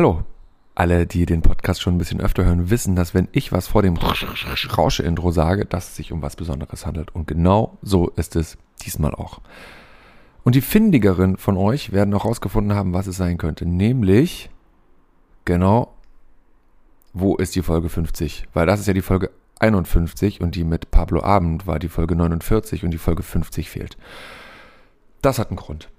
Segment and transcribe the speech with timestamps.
[0.00, 0.24] Hallo.
[0.74, 3.82] Alle, die den Podcast schon ein bisschen öfter hören, wissen, dass wenn ich was vor
[3.82, 7.14] dem Rausche-Intro sage, dass es sich um was Besonderes handelt.
[7.14, 9.42] Und genau so ist es diesmal auch.
[10.42, 13.66] Und die Findigeren von euch werden auch rausgefunden haben, was es sein könnte.
[13.66, 14.48] Nämlich,
[15.44, 15.92] genau,
[17.12, 18.48] wo ist die Folge 50?
[18.54, 22.16] Weil das ist ja die Folge 51 und die mit Pablo Abend war die Folge
[22.16, 23.98] 49 und die Folge 50 fehlt.
[25.20, 25.90] Das hat einen Grund.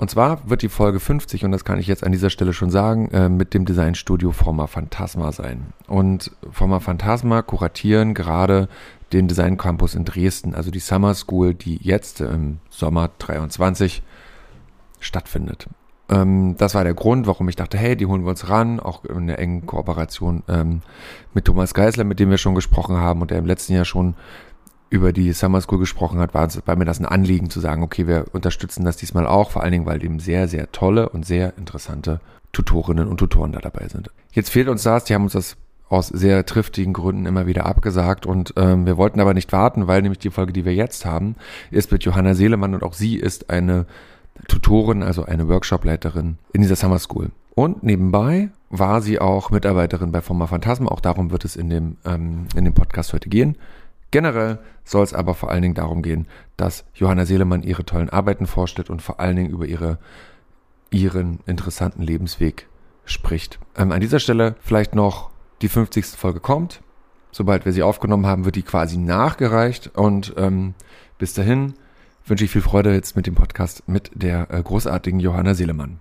[0.00, 2.70] Und zwar wird die Folge 50, und das kann ich jetzt an dieser Stelle schon
[2.70, 5.74] sagen, äh, mit dem Designstudio Forma Phantasma sein.
[5.88, 8.70] Und Forma Phantasma kuratieren gerade
[9.12, 14.02] den Design Campus in Dresden, also die Summer School, die jetzt im Sommer 23
[15.00, 15.66] stattfindet.
[16.08, 19.04] Ähm, das war der Grund, warum ich dachte, hey, die holen wir uns ran, auch
[19.04, 20.80] in der engen Kooperation ähm,
[21.34, 24.14] mit Thomas Geisler, mit dem wir schon gesprochen haben und der im letzten Jahr schon
[24.90, 28.06] über die Summer School gesprochen hat, war, war mir das ein Anliegen zu sagen, okay,
[28.06, 31.56] wir unterstützen das diesmal auch, vor allen Dingen, weil eben sehr, sehr tolle und sehr
[31.56, 32.20] interessante
[32.52, 34.10] Tutorinnen und Tutoren da dabei sind.
[34.32, 35.56] Jetzt fehlt uns das, die haben uns das
[35.88, 40.02] aus sehr triftigen Gründen immer wieder abgesagt und ähm, wir wollten aber nicht warten, weil
[40.02, 41.36] nämlich die Folge, die wir jetzt haben,
[41.70, 43.86] ist mit Johanna Seelemann und auch sie ist eine
[44.48, 47.30] Tutorin, also eine Workshopleiterin in dieser Summer School.
[47.54, 51.96] Und nebenbei war sie auch Mitarbeiterin bei Forma Phantasma, auch darum wird es in dem,
[52.04, 53.56] ähm, in dem Podcast heute gehen.
[54.10, 58.46] Generell soll es aber vor allen Dingen darum gehen, dass Johanna Seelemann ihre tollen Arbeiten
[58.46, 59.98] vorstellt und vor allen Dingen über ihre,
[60.90, 62.66] ihren interessanten Lebensweg
[63.04, 63.58] spricht.
[63.76, 65.30] Ähm, an dieser Stelle vielleicht noch
[65.62, 66.06] die 50.
[66.06, 66.82] Folge kommt.
[67.32, 70.74] Sobald wir sie aufgenommen haben, wird die quasi nachgereicht und ähm,
[71.18, 71.74] bis dahin
[72.26, 76.00] wünsche ich viel Freude jetzt mit dem Podcast mit der äh, großartigen Johanna Seelemann.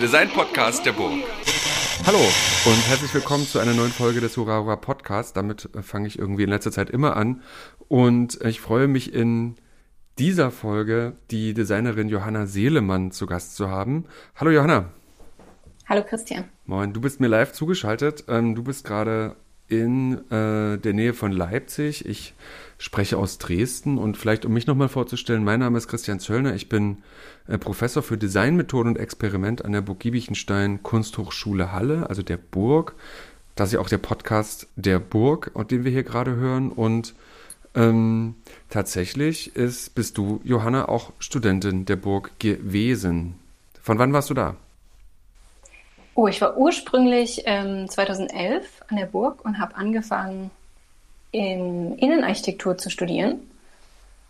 [0.00, 1.12] Design-Podcast der Burg.
[2.06, 5.34] Hallo und herzlich willkommen zu einer neuen Folge des Hurra Hurra Podcasts.
[5.34, 7.42] Damit äh, fange ich irgendwie in letzter Zeit immer an.
[7.88, 9.56] Und ich freue mich in
[10.18, 14.06] dieser Folge die Designerin Johanna Seelemann zu Gast zu haben.
[14.36, 14.86] Hallo Johanna.
[15.86, 16.44] Hallo Christian.
[16.64, 18.24] Moin, du bist mir live zugeschaltet.
[18.28, 19.36] Ähm, du bist gerade
[19.70, 22.04] in äh, der Nähe von Leipzig.
[22.06, 22.34] Ich
[22.78, 26.54] spreche aus Dresden und vielleicht, um mich nochmal vorzustellen, mein Name ist Christian Zöllner.
[26.54, 26.98] Ich bin
[27.46, 32.94] äh, Professor für Designmethoden und Experiment an der Burg Giebichenstein Kunsthochschule Halle, also der Burg.
[33.54, 36.70] Das ist ja auch der Podcast der Burg, den wir hier gerade hören.
[36.70, 37.14] Und
[37.74, 38.34] ähm,
[38.70, 43.34] tatsächlich ist, bist du, Johanna, auch Studentin der Burg gewesen.
[43.82, 44.56] Von wann warst du da?
[46.20, 50.50] Oh, ich war ursprünglich ähm, 2011 an der Burg und habe angefangen,
[51.32, 53.40] in Innenarchitektur zu studieren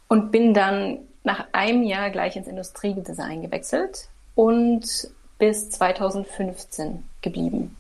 [0.07, 4.07] und bin dann nach einem Jahr gleich ins Industriedesign gewechselt
[4.37, 5.09] und
[5.41, 7.75] bis 2015 geblieben.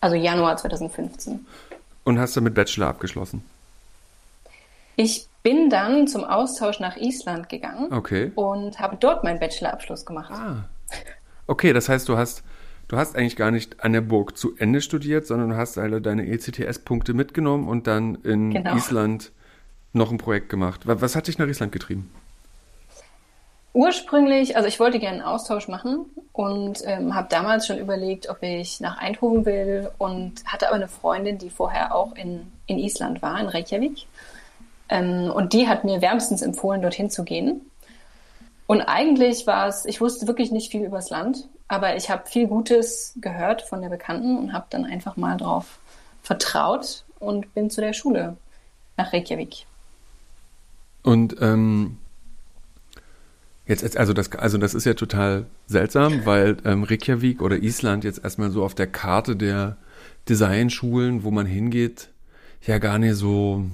[0.00, 1.44] Also Januar 2015.
[2.04, 3.42] Und hast du mit Bachelor abgeschlossen?
[4.94, 8.30] Ich bin dann zum Austausch nach Island gegangen okay.
[8.36, 10.30] und habe dort meinen Bachelorabschluss gemacht.
[10.32, 10.64] Ah.
[11.48, 12.44] Okay, das heißt, du hast
[12.90, 16.00] du hast eigentlich gar nicht an der Burg zu Ende studiert, sondern du hast alle
[16.00, 18.74] deine ECTS-Punkte mitgenommen und dann in genau.
[18.74, 19.30] Island
[19.92, 20.80] noch ein Projekt gemacht.
[20.84, 22.10] Was hat dich nach Island getrieben?
[23.72, 28.42] Ursprünglich, also ich wollte gerne einen Austausch machen und ähm, habe damals schon überlegt, ob
[28.42, 33.22] ich nach Eindhoven will und hatte aber eine Freundin, die vorher auch in, in Island
[33.22, 34.06] war, in Reykjavik.
[34.88, 37.60] Ähm, und die hat mir wärmstens empfohlen, dorthin zu gehen.
[38.66, 42.48] Und eigentlich war es, ich wusste wirklich nicht viel übers Land, aber ich habe viel
[42.48, 45.78] Gutes gehört von der Bekannten und habe dann einfach mal drauf
[46.20, 48.36] vertraut und bin zu der Schule
[48.96, 49.66] nach Reykjavik.
[51.04, 51.98] Und ähm,
[53.66, 58.24] jetzt, also das, also das ist ja total seltsam, weil ähm, Reykjavik oder Island jetzt
[58.24, 59.76] erstmal so auf der Karte der
[60.28, 62.08] Designschulen, wo man hingeht,
[62.66, 63.64] ja gar nicht so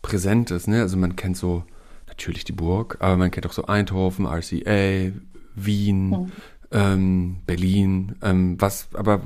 [0.00, 0.66] präsent ist.
[0.66, 0.80] Ne?
[0.80, 1.62] Also man kennt so
[2.06, 5.12] natürlich die Burg, aber man kennt auch so Eindhoven, RCA,
[5.54, 6.32] Wien, mhm
[6.72, 8.16] ähm, Berlin.
[8.22, 9.22] Ähm, was, aber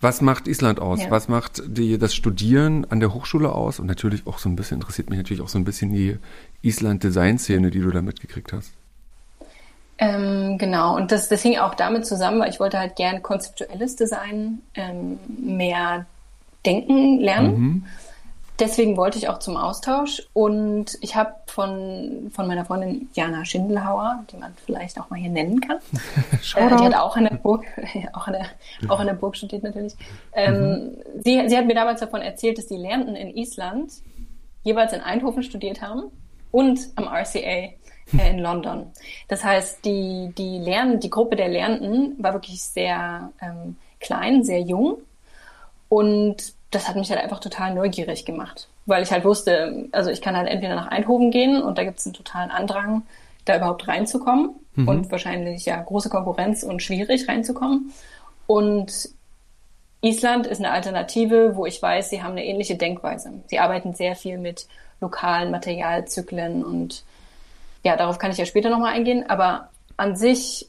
[0.00, 1.02] was macht Island aus?
[1.02, 1.10] Ja.
[1.10, 3.80] Was macht die, das Studieren an der Hochschule aus?
[3.80, 6.18] Und natürlich auch so ein bisschen, interessiert mich natürlich auch so ein bisschen die
[6.62, 8.72] Island-Design-Szene, die du da mitgekriegt hast.
[9.96, 13.94] Ähm, genau, und das, das hing auch damit zusammen, weil ich wollte halt gern konzeptuelles
[13.94, 16.06] Design ähm, mehr
[16.64, 17.60] denken lernen.
[17.60, 17.84] Mhm
[18.58, 24.24] deswegen wollte ich auch zum Austausch und ich habe von, von meiner Freundin Jana Schindelhauer,
[24.30, 25.78] die man vielleicht auch mal hier nennen kann,
[26.56, 27.64] äh, die hat auch an der Burg,
[28.12, 28.46] auch an der,
[28.88, 29.94] auch an der Burg studiert natürlich.
[30.32, 30.96] Ähm, mhm.
[31.22, 33.92] sie, sie hat mir damals davon erzählt, dass die Lernenden in Island
[34.62, 36.10] jeweils in Eindhoven studiert haben
[36.50, 37.74] und am RCA äh,
[38.30, 38.86] in London.
[39.28, 44.60] Das heißt, die, die Lern die Gruppe der Lernenden war wirklich sehr ähm, klein, sehr
[44.60, 44.98] jung.
[45.88, 48.68] Und das hat mich halt einfach total neugierig gemacht.
[48.86, 51.98] Weil ich halt wusste, also ich kann halt entweder nach Eindhoven gehen und da gibt
[51.98, 53.02] es einen totalen Andrang,
[53.44, 54.50] da überhaupt reinzukommen.
[54.74, 54.88] Mhm.
[54.88, 57.92] Und wahrscheinlich ja große Konkurrenz und schwierig reinzukommen.
[58.46, 59.08] Und
[60.02, 63.32] Island ist eine Alternative, wo ich weiß, sie haben eine ähnliche Denkweise.
[63.46, 64.66] Sie arbeiten sehr viel mit
[65.00, 67.04] lokalen Materialzyklen und
[67.84, 70.68] ja, darauf kann ich ja später nochmal eingehen, aber an sich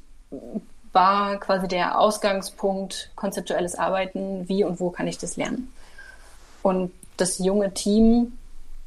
[0.92, 5.72] war quasi der Ausgangspunkt konzeptuelles Arbeiten, wie und wo kann ich das lernen.
[6.66, 8.32] Und das junge Team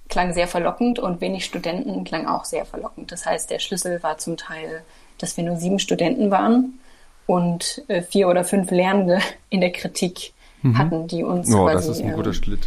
[0.08, 3.12] klang sehr verlockend und wenig Studenten klang auch sehr verlockend.
[3.12, 4.82] Das heißt, der Schlüssel war zum Teil,
[5.18, 6.80] dass wir nur sieben Studenten waren
[7.28, 10.32] und äh, vier oder fünf Lernende in der Kritik
[10.62, 10.76] mhm.
[10.76, 12.58] hatten, die uns oh, quasi ähm,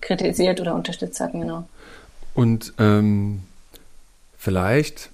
[0.00, 1.64] kritisiert oder unterstützt hatten, genau.
[2.34, 3.42] Und ähm,
[4.38, 5.10] vielleicht,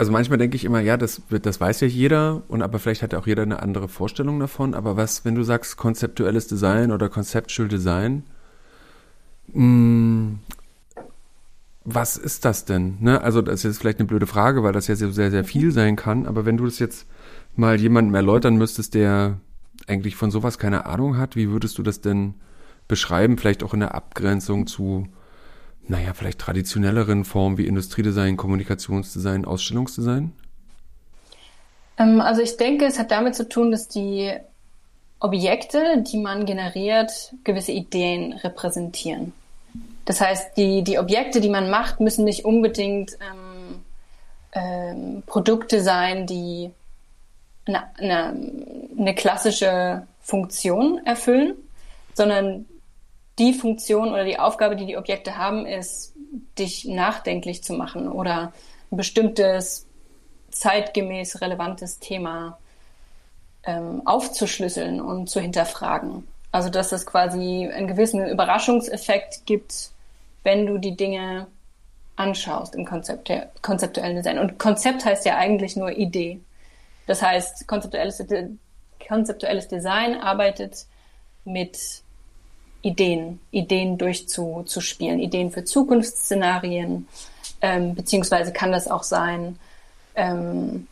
[0.00, 3.12] also manchmal denke ich immer, ja, das, das weiß ja jeder, und aber vielleicht hat
[3.12, 4.72] ja auch jeder eine andere Vorstellung davon.
[4.72, 8.22] Aber was, wenn du sagst konzeptuelles Design oder Conceptual Design,
[9.48, 10.38] mh, hm,
[11.84, 12.96] was ist das denn?
[13.00, 13.20] Ne?
[13.20, 15.70] Also das ist jetzt vielleicht eine blöde Frage, weil das ja sehr, sehr, sehr viel
[15.70, 16.24] sein kann.
[16.24, 17.06] Aber wenn du das jetzt
[17.54, 19.38] mal jemandem erläutern müsstest, der
[19.86, 22.36] eigentlich von sowas keine Ahnung hat, wie würdest du das denn
[22.88, 23.36] beschreiben?
[23.36, 25.08] Vielleicht auch in der Abgrenzung zu
[25.88, 30.32] naja, vielleicht traditionelleren Formen wie Industriedesign, Kommunikationsdesign, Ausstellungsdesign?
[31.98, 34.32] Ähm, also ich denke, es hat damit zu tun, dass die
[35.20, 39.32] Objekte, die man generiert, gewisse Ideen repräsentieren.
[40.06, 43.84] Das heißt, die, die Objekte, die man macht, müssen nicht unbedingt ähm,
[44.52, 46.70] ähm, Produkte sein, die
[47.66, 48.34] eine, eine,
[48.98, 51.54] eine klassische Funktion erfüllen,
[52.14, 52.66] sondern
[53.40, 56.12] die Funktion oder die Aufgabe, die die Objekte haben, ist,
[56.58, 58.52] dich nachdenklich zu machen oder
[58.92, 59.86] ein bestimmtes
[60.50, 62.58] zeitgemäß relevantes Thema
[63.64, 66.28] ähm, aufzuschlüsseln und zu hinterfragen.
[66.52, 69.90] Also dass es quasi einen gewissen Überraschungseffekt gibt,
[70.42, 71.46] wenn du die Dinge
[72.16, 73.32] anschaust im Konzept,
[73.62, 74.38] konzeptuellen Design.
[74.38, 76.40] Und Konzept heißt ja eigentlich nur Idee.
[77.06, 78.22] Das heißt, konzeptuelles,
[79.08, 80.86] konzeptuelles Design arbeitet
[81.44, 82.02] mit
[82.82, 87.06] Ideen, Ideen durchzuspielen, Ideen für Zukunftsszenarien,
[87.60, 89.58] ähm, beziehungsweise kann das auch sein,
[90.14, 90.86] ähm,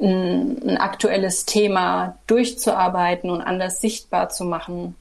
[0.00, 4.94] ein, ein, aktuelles Thema durchzuarbeiten und anders sichtbar zu machen.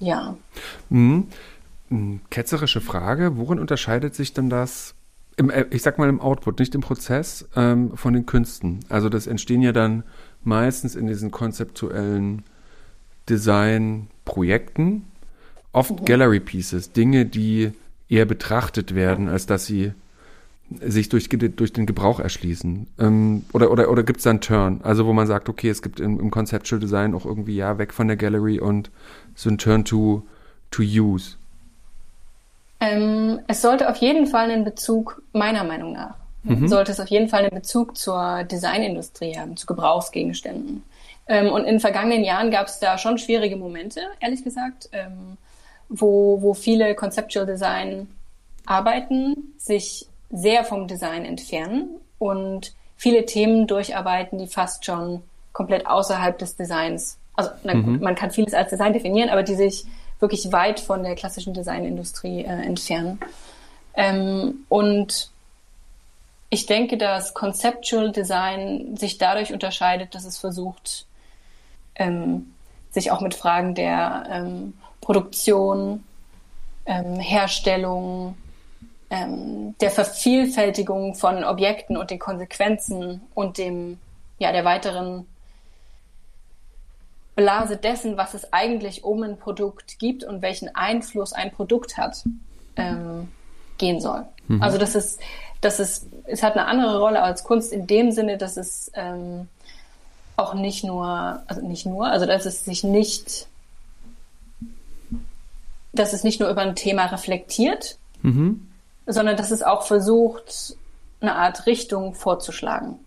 [0.00, 0.36] Ja.
[0.88, 1.28] Mhm.
[2.30, 4.94] Ketzerische Frage, worin unterscheidet sich denn das,
[5.36, 8.80] im, äh, ich sag mal im Output, nicht im Prozess, ähm, von den Künsten?
[8.88, 10.02] Also das entstehen ja dann
[10.42, 12.42] meistens in diesen konzeptuellen
[13.28, 15.04] Design-Projekten
[15.72, 16.06] oft.
[16.06, 17.72] Gallery Pieces, Dinge, die
[18.08, 19.92] eher betrachtet werden, als dass sie
[20.80, 22.86] sich durch, durch den Gebrauch erschließen.
[22.98, 24.80] Ähm, oder oder, oder gibt es da einen Turn?
[24.82, 27.92] Also wo man sagt, okay, es gibt im, im Conceptual Design auch irgendwie, ja, weg
[27.92, 28.90] von der Gallery und
[29.34, 30.22] so ein Turn to,
[30.70, 31.36] to use.
[32.80, 36.66] Ähm, es sollte auf jeden Fall einen Bezug, meiner Meinung nach, mhm.
[36.66, 40.82] sollte es auf jeden Fall einen Bezug zur Designindustrie haben, zu Gebrauchsgegenständen.
[41.26, 45.38] Ähm, und in vergangenen Jahren gab es da schon schwierige Momente, ehrlich gesagt, ähm,
[45.88, 48.08] wo, wo viele Conceptual Design
[48.66, 56.38] arbeiten, sich sehr vom Design entfernen und viele Themen durcharbeiten, die fast schon komplett außerhalb
[56.38, 58.00] des Designs, also na, mhm.
[58.00, 59.84] man kann vieles als Design definieren, aber die sich
[60.20, 63.20] wirklich weit von der klassischen Designindustrie äh, entfernen.
[63.94, 65.30] Ähm, und
[66.50, 71.06] ich denke, dass Conceptual Design sich dadurch unterscheidet, dass es versucht,
[71.96, 72.52] ähm,
[72.90, 76.04] sich auch mit Fragen der ähm, Produktion,
[76.86, 78.36] ähm, Herstellung,
[79.10, 83.98] ähm, der Vervielfältigung von Objekten und den Konsequenzen und dem,
[84.38, 85.26] ja, der weiteren
[87.36, 92.22] Blase dessen, was es eigentlich um ein Produkt gibt und welchen Einfluss ein Produkt hat,
[92.76, 93.28] ähm,
[93.78, 94.24] gehen soll.
[94.48, 94.62] Mhm.
[94.62, 95.20] Also das ist,
[95.60, 99.48] das ist, es hat eine andere Rolle als Kunst in dem Sinne, dass es ähm,
[100.36, 103.46] auch nicht nur, also nicht nur, also dass es sich nicht,
[105.92, 108.68] dass es nicht nur über ein Thema reflektiert, mhm.
[109.06, 110.76] sondern dass es auch versucht,
[111.20, 112.98] eine Art Richtung vorzuschlagen.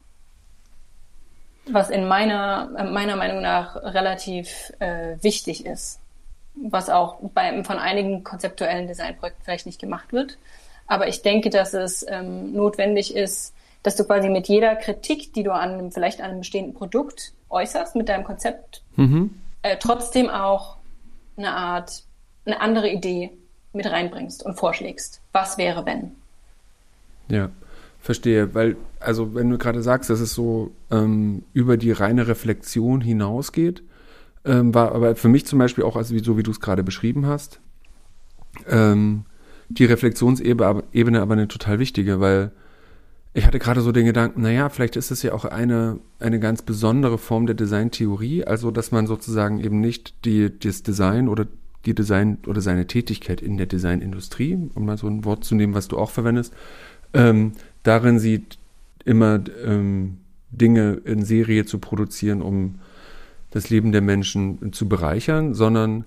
[1.70, 6.00] Was in meiner, meiner Meinung nach relativ äh, wichtig ist.
[6.56, 10.38] Was auch bei, von einigen konzeptuellen Designprojekten vielleicht nicht gemacht wird.
[10.88, 13.54] Aber ich denke, dass es ähm, notwendig ist,
[13.84, 17.96] dass du quasi mit jeder Kritik, die du an vielleicht an einem bestehenden Produkt äußerst,
[17.96, 19.36] mit deinem Konzept, mhm.
[19.62, 20.78] äh, trotzdem auch
[21.38, 22.04] eine Art,
[22.46, 23.32] eine andere Idee
[23.74, 25.22] mit reinbringst und vorschlägst.
[25.32, 26.12] Was wäre, wenn?
[27.30, 27.50] Ja.
[28.00, 33.02] Verstehe, weil, also wenn du gerade sagst, dass es so ähm, über die reine Reflexion
[33.02, 33.84] hinausgeht,
[34.46, 36.84] ähm, war aber für mich zum Beispiel auch, also wie, so wie du es gerade
[36.84, 37.60] beschrieben hast,
[38.70, 39.26] ähm,
[39.68, 42.52] die Reflexionsebene aber eine total wichtige, weil
[43.38, 46.64] ich hatte gerade so den Gedanken, naja, vielleicht ist es ja auch eine, eine ganz
[46.64, 51.46] besondere Form der Designtheorie, also dass man sozusagen eben nicht die, das Design oder
[51.86, 55.76] die Design oder seine Tätigkeit in der Designindustrie, um mal so ein Wort zu nehmen,
[55.76, 56.52] was du auch verwendest,
[57.14, 57.52] ähm,
[57.84, 58.58] darin sieht,
[59.06, 60.18] immer ähm,
[60.50, 62.80] Dinge in Serie zu produzieren, um
[63.52, 66.06] das Leben der Menschen zu bereichern, sondern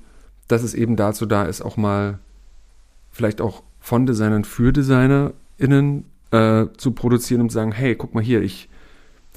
[0.48, 2.18] dass es eben dazu da ist, auch mal
[3.12, 8.22] vielleicht auch von Designern für DesignerInnen äh, zu produzieren und zu sagen, hey, guck mal
[8.22, 8.68] hier, ich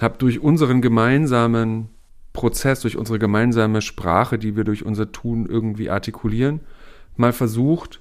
[0.02, 1.90] habe durch unseren gemeinsamen
[2.34, 6.62] Prozess, durch unsere gemeinsame Sprache, die wir durch unser Tun irgendwie artikulieren,
[7.16, 8.00] mal versucht,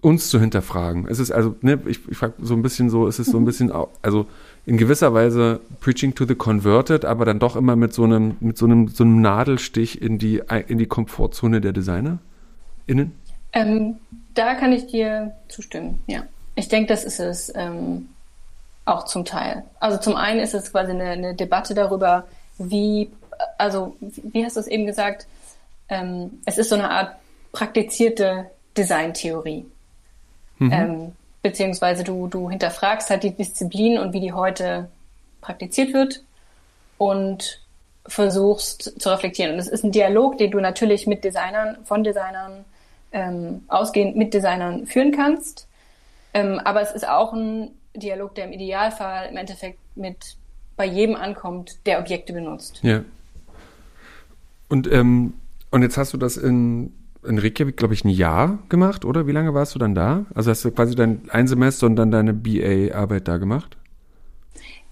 [0.00, 1.06] uns zu hinterfragen.
[1.08, 3.44] Es ist also, ne, ich, ich frage so ein bisschen so, es ist so ein
[3.44, 3.70] bisschen,
[4.02, 4.26] also
[4.66, 8.58] in gewisser Weise preaching to the converted, aber dann doch immer mit so einem, mit
[8.58, 13.12] so einem, so einem Nadelstich in die, in die Komfortzone der DesignerInnen?
[13.52, 13.96] Ähm,
[14.34, 16.24] da kann ich dir zustimmen, ja.
[16.54, 18.08] Ich denke, das ist es ähm,
[18.84, 19.64] auch zum Teil.
[19.80, 22.24] Also zum einen ist es quasi eine, eine Debatte darüber,
[22.58, 23.10] wie,
[23.58, 25.26] also wie hast du es eben gesagt,
[25.88, 27.16] ähm, es ist so eine Art
[27.52, 29.66] praktizierte Designtheorie.
[30.58, 30.72] Mhm.
[30.72, 34.88] Ähm, beziehungsweise du, du hinterfragst halt die Disziplin und wie die heute
[35.40, 36.22] praktiziert wird
[36.98, 37.60] und
[38.06, 39.52] versuchst zu reflektieren.
[39.52, 42.64] Und es ist ein Dialog, den du natürlich mit Designern, von Designern,
[43.12, 45.66] ähm, ausgehend mit Designern führen kannst.
[46.34, 50.36] Ähm, aber es ist auch ein Dialog, der im Idealfall im Endeffekt mit
[50.76, 52.80] bei jedem ankommt, der Objekte benutzt.
[52.82, 53.04] Ja.
[54.68, 55.34] Und, ähm,
[55.70, 56.92] und jetzt hast du das in
[57.24, 59.26] in Reykjavik, glaube ich, ein Jahr gemacht, oder?
[59.26, 60.24] Wie lange warst du dann da?
[60.34, 63.76] Also hast du quasi dein ein Semester und dann deine BA-Arbeit da gemacht?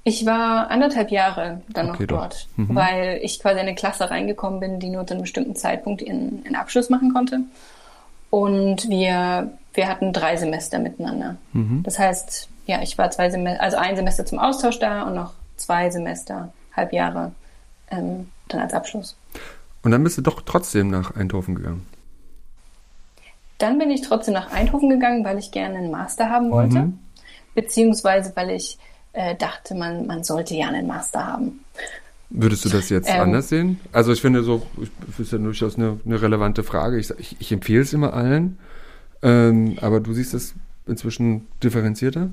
[0.02, 2.74] Ich war anderthalb Jahre dann okay, noch dort, mhm.
[2.74, 6.42] weil ich quasi in eine Klasse reingekommen bin, die nur zu einem bestimmten Zeitpunkt ihren,
[6.44, 7.40] ihren Abschluss machen konnte.
[8.30, 11.36] Und wir, wir hatten drei Semester miteinander.
[11.52, 11.82] Mhm.
[11.82, 15.32] Das heißt, ja, ich war zwei Semester, also ein Semester zum Austausch da und noch
[15.56, 17.32] zwei Semester, halb Jahre
[17.90, 19.16] ähm, dann als Abschluss.
[19.82, 21.86] Und dann bist du doch trotzdem nach Eindhoven gegangen.
[23.58, 26.98] Dann bin ich trotzdem nach Eindhoven gegangen, weil ich gerne einen Master haben wollte, mhm.
[27.54, 28.78] beziehungsweise weil ich
[29.12, 31.64] äh, dachte, man, man sollte ja einen Master haben.
[32.30, 33.80] Würdest du das jetzt ähm, anders sehen?
[33.92, 34.62] Also ich finde so,
[35.06, 36.98] das ist ja durchaus eine, eine relevante Frage.
[36.98, 38.58] Ich, ich, ich empfehle es immer allen,
[39.22, 40.54] ähm, aber du siehst es
[40.86, 42.30] inzwischen differenzierter?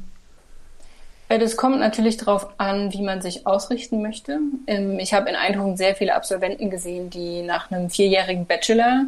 [1.30, 4.40] Äh, das kommt natürlich darauf an, wie man sich ausrichten möchte.
[4.68, 9.06] Ähm, ich habe in Eindhoven sehr viele Absolventen gesehen, die nach einem vierjährigen Bachelor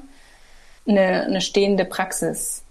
[0.88, 2.64] eine, eine stehende Praxis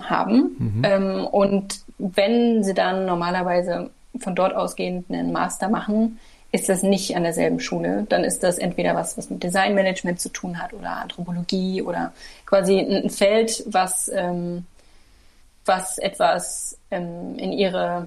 [0.00, 0.56] haben.
[0.58, 0.82] Mhm.
[0.84, 6.18] Ähm, und wenn sie dann normalerweise von dort ausgehend einen Master machen,
[6.54, 8.06] ist das nicht an derselben Schule.
[8.08, 12.12] Dann ist das entweder was, was mit Designmanagement zu tun hat oder Anthropologie oder
[12.46, 14.64] quasi ein Feld, was, ähm,
[15.64, 18.06] was etwas ähm, in ihre,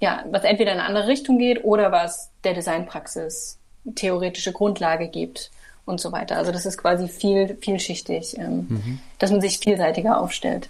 [0.00, 3.56] ja, was entweder in eine andere Richtung geht oder was der Designpraxis
[3.94, 5.50] theoretische Grundlage gibt
[5.86, 6.36] und so weiter.
[6.36, 9.00] Also das ist quasi viel, vielschichtig, ähm, mhm.
[9.18, 10.68] dass man sich vielseitiger aufstellt.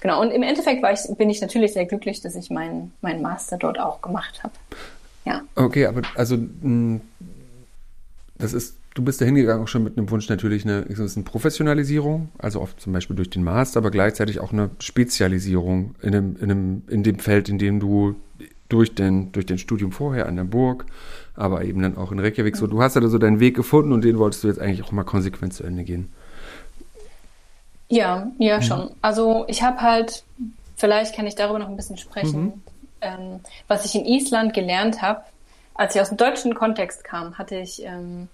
[0.00, 3.22] Genau, und im Endeffekt war ich, bin ich natürlich sehr glücklich, dass ich meinen mein
[3.22, 4.52] Master dort auch gemacht habe.
[5.24, 5.42] Ja.
[5.54, 6.38] Okay, aber also
[8.38, 12.30] das ist, du bist da hingegangen auch schon mit einem Wunsch natürlich eine, eine Professionalisierung,
[12.38, 16.50] also oft zum Beispiel durch den Master, aber gleichzeitig auch eine Spezialisierung in, einem, in,
[16.50, 18.16] einem, in dem Feld, in dem du
[18.68, 20.86] durch den, durch den Studium vorher an der Burg
[21.34, 22.56] aber eben dann auch in Reykjavik.
[22.56, 24.92] So, du hast ja so deinen Weg gefunden und den wolltest du jetzt eigentlich auch
[24.92, 26.12] mal konsequent zu Ende gehen.
[27.88, 28.62] Ja, ja, mhm.
[28.62, 28.90] schon.
[29.02, 30.24] Also ich habe halt,
[30.76, 32.52] vielleicht kann ich darüber noch ein bisschen sprechen, mhm.
[33.02, 35.22] Ähm, was ich in Island gelernt habe.
[35.74, 38.28] Als ich aus dem deutschen Kontext kam, hatte ich, ähm,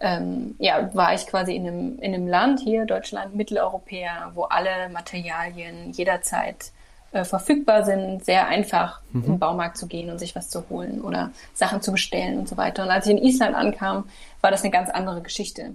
[0.00, 4.88] ähm, ja, war ich quasi in einem, in einem Land hier, Deutschland, Mitteleuropäer, wo alle
[4.90, 6.72] Materialien jederzeit
[7.12, 9.24] äh, verfügbar sind, sehr einfach mhm.
[9.24, 12.56] im Baumarkt zu gehen und sich was zu holen oder Sachen zu bestellen und so
[12.56, 12.82] weiter.
[12.82, 14.08] Und als ich in Island ankam,
[14.40, 15.74] war das eine ganz andere Geschichte.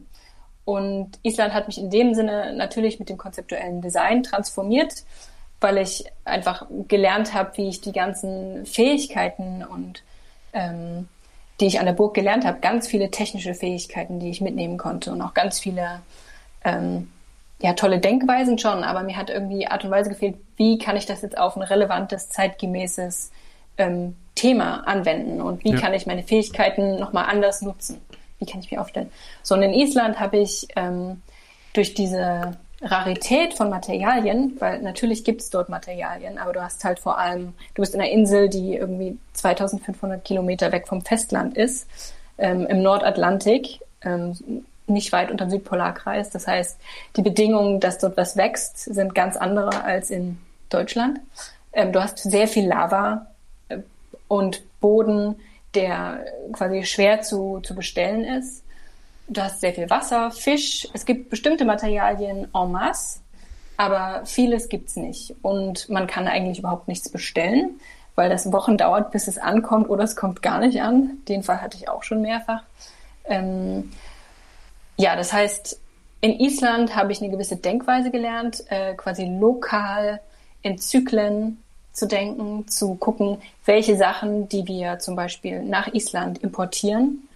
[0.66, 4.94] Und Island hat mich in dem Sinne natürlich mit dem konzeptuellen Design transformiert,
[5.62, 10.04] weil ich einfach gelernt habe, wie ich die ganzen Fähigkeiten und
[10.54, 11.08] ähm,
[11.60, 15.12] die ich an der Burg gelernt habe, ganz viele technische Fähigkeiten, die ich mitnehmen konnte
[15.12, 16.02] und auch ganz viele
[16.66, 17.12] ähm,
[17.62, 21.06] ja, tolle Denkweisen schon, aber mir hat irgendwie Art und Weise gefehlt, wie kann ich
[21.06, 23.32] das jetzt auf ein relevantes, zeitgemäßes
[23.78, 25.80] ähm, Thema anwenden und wie ja.
[25.80, 28.02] kann ich meine Fähigkeiten nochmal anders nutzen?
[28.40, 29.12] Wie kann ich mich aufstellen?
[29.44, 31.22] So, und in Island habe ich ähm,
[31.74, 37.00] durch diese Rarität von Materialien, weil natürlich gibt es dort Materialien, aber du hast halt
[37.00, 41.88] vor allem, du bist in einer Insel, die irgendwie 2500 Kilometer weg vom Festland ist,
[42.38, 46.32] ähm, im Nordatlantik, ähm, nicht weit unter dem Südpolarkreis.
[46.32, 46.80] Das heißt,
[47.16, 51.20] die Bedingungen, dass dort was wächst, sind ganz andere als in Deutschland.
[51.74, 53.28] Ähm, du hast sehr viel Lava
[53.70, 53.78] äh,
[54.28, 55.36] und Boden,
[55.76, 58.64] der quasi schwer zu, zu bestellen ist.
[59.28, 60.88] Du hast sehr viel Wasser, Fisch.
[60.94, 63.20] Es gibt bestimmte Materialien en masse,
[63.78, 65.36] aber vieles gibt's nicht.
[65.42, 67.80] Und man kann eigentlich überhaupt nichts bestellen,
[68.16, 71.18] weil das Wochen dauert, bis es ankommt oder es kommt gar nicht an.
[71.28, 72.64] Den Fall hatte ich auch schon mehrfach.
[73.26, 73.92] Ähm,
[74.98, 75.80] ja, das heißt,
[76.22, 80.20] in Island habe ich eine gewisse Denkweise gelernt, äh, quasi lokal
[80.62, 81.58] in Zyklen
[81.94, 87.28] zu denken, zu gucken, welche Sachen, die wir zum Beispiel nach Island importieren,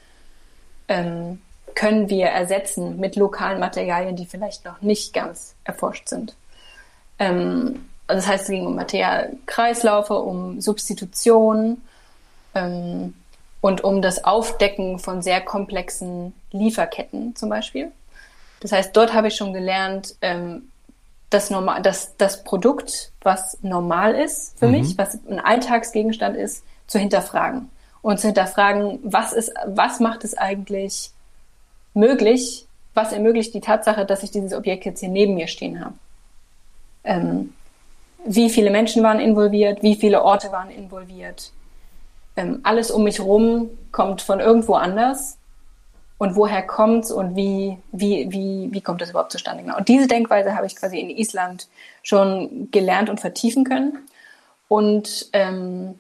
[0.88, 1.42] ähm,
[1.76, 6.36] können wir ersetzen mit lokalen Materialien, die vielleicht noch nicht ganz erforscht sind.
[7.20, 11.82] Ähm, also das heißt, es ging um Materialkreislaufe, um Substitution
[12.54, 13.14] ähm,
[13.62, 17.92] und um das Aufdecken von sehr komplexen Lieferketten zum Beispiel.
[18.62, 20.70] Das heißt, dort habe ich schon gelernt, ähm,
[21.30, 24.72] das, normal, das, das Produkt, was normal ist für mhm.
[24.72, 27.70] mich, was ein Alltagsgegenstand ist, zu hinterfragen.
[28.02, 31.12] Und zu hinterfragen, was ist, was macht es eigentlich
[31.96, 35.96] möglich, was ermöglicht die Tatsache, dass ich dieses Objekt jetzt hier neben mir stehen habe.
[37.04, 37.54] Ähm,
[38.26, 41.52] wie viele Menschen waren involviert, wie viele Orte waren involviert.
[42.36, 45.38] Ähm, alles um mich herum kommt von irgendwo anders
[46.18, 49.64] und woher kommt's und wie, wie, wie, wie kommt das überhaupt zustande?
[49.64, 49.78] Genau.
[49.78, 51.68] Und diese Denkweise habe ich quasi in Island
[52.02, 54.00] schon gelernt und vertiefen können.
[54.68, 56.00] Und ähm,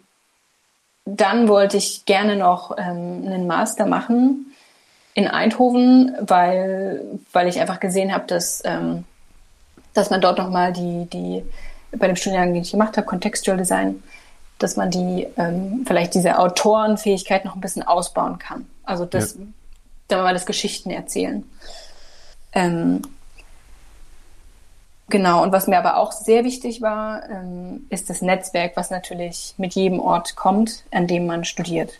[1.05, 4.54] dann wollte ich gerne noch ähm, einen Master machen
[5.15, 9.05] in Eindhoven, weil, weil ich einfach gesehen habe, dass, ähm,
[9.93, 11.43] dass man dort nochmal die, die,
[11.97, 14.03] bei dem Studiengang, den ich gemacht habe, Contextual Design,
[14.59, 18.67] dass man die ähm, vielleicht diese Autorenfähigkeit noch ein bisschen ausbauen kann.
[18.83, 19.35] Also das,
[20.11, 21.49] ja wir mal, das Geschichten erzählen.
[22.51, 23.01] Ähm,
[25.07, 29.55] genau, und was mir aber auch sehr wichtig war, ähm, ist das Netzwerk, was natürlich
[29.57, 31.93] mit jedem Ort kommt, an dem man studiert.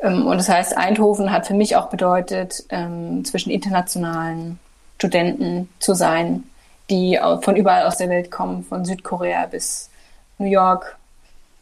[0.00, 4.58] Ähm, und das heißt, Eindhoven hat für mich auch bedeutet, ähm, zwischen internationalen
[4.96, 6.44] Studenten zu sein,
[6.90, 9.90] die von überall aus der Welt kommen, von Südkorea bis
[10.38, 10.96] New York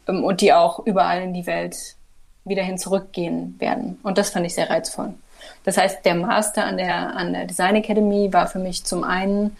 [0.07, 1.95] ähm, und die auch überall in die Welt
[2.45, 3.99] wieder hin zurückgehen werden.
[4.03, 5.13] Und das fand ich sehr reizvoll.
[5.63, 9.55] Das heißt, der Master an der, an der Design Academy war für mich zum einen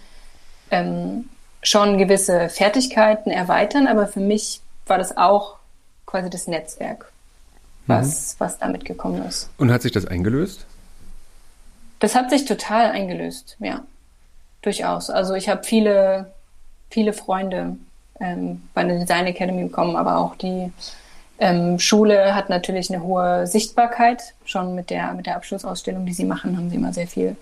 [0.72, 1.30] ähm,
[1.62, 5.58] schon gewisse Fertigkeiten erweitern, aber für mich war das auch
[6.06, 7.12] quasi das Netzwerk,
[7.88, 8.40] was, mhm.
[8.40, 9.50] was damit gekommen ist.
[9.58, 10.66] Und hat sich das eingelöst?
[12.00, 13.82] Das hat sich total eingelöst, ja.
[14.62, 15.10] Durchaus.
[15.10, 16.32] Also ich habe viele,
[16.90, 17.78] viele Freunde
[18.20, 20.72] ähm, bei der Design Academy bekommen, aber auch die
[21.40, 24.34] ähm, Schule hat natürlich eine hohe Sichtbarkeit.
[24.46, 27.36] Schon mit der, mit der Abschlussausstellung, die sie machen, haben sie immer sehr viel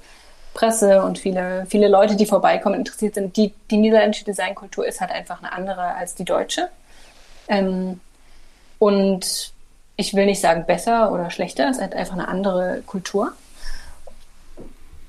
[0.54, 3.36] Presse und viele, viele Leute, die vorbeikommen, interessiert sind.
[3.38, 6.70] Die, die niederländische Designkultur ist halt einfach eine andere als die deutsche.
[7.48, 8.00] Ähm,
[8.80, 9.54] und
[9.98, 13.34] ich will nicht sagen besser oder schlechter, es ist halt einfach eine andere Kultur.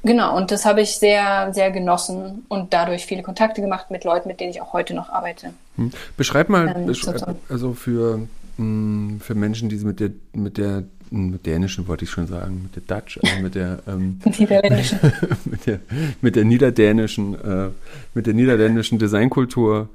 [0.03, 4.29] Genau, und das habe ich sehr, sehr genossen und dadurch viele Kontakte gemacht mit Leuten,
[4.29, 5.53] mit denen ich auch heute noch arbeite.
[5.75, 5.91] Hm.
[6.17, 11.31] Beschreib mal, ähm, beschreib, also für Mm, für Menschen, die mit der, mit der, mm,
[11.31, 14.19] mit dänischen wollte ich schon sagen, mit der Dutch, also mit der, ähm,
[15.45, 15.81] mit der,
[16.23, 17.69] mit der niederdänischen, äh,
[18.15, 19.89] mit der niederländischen Designkultur,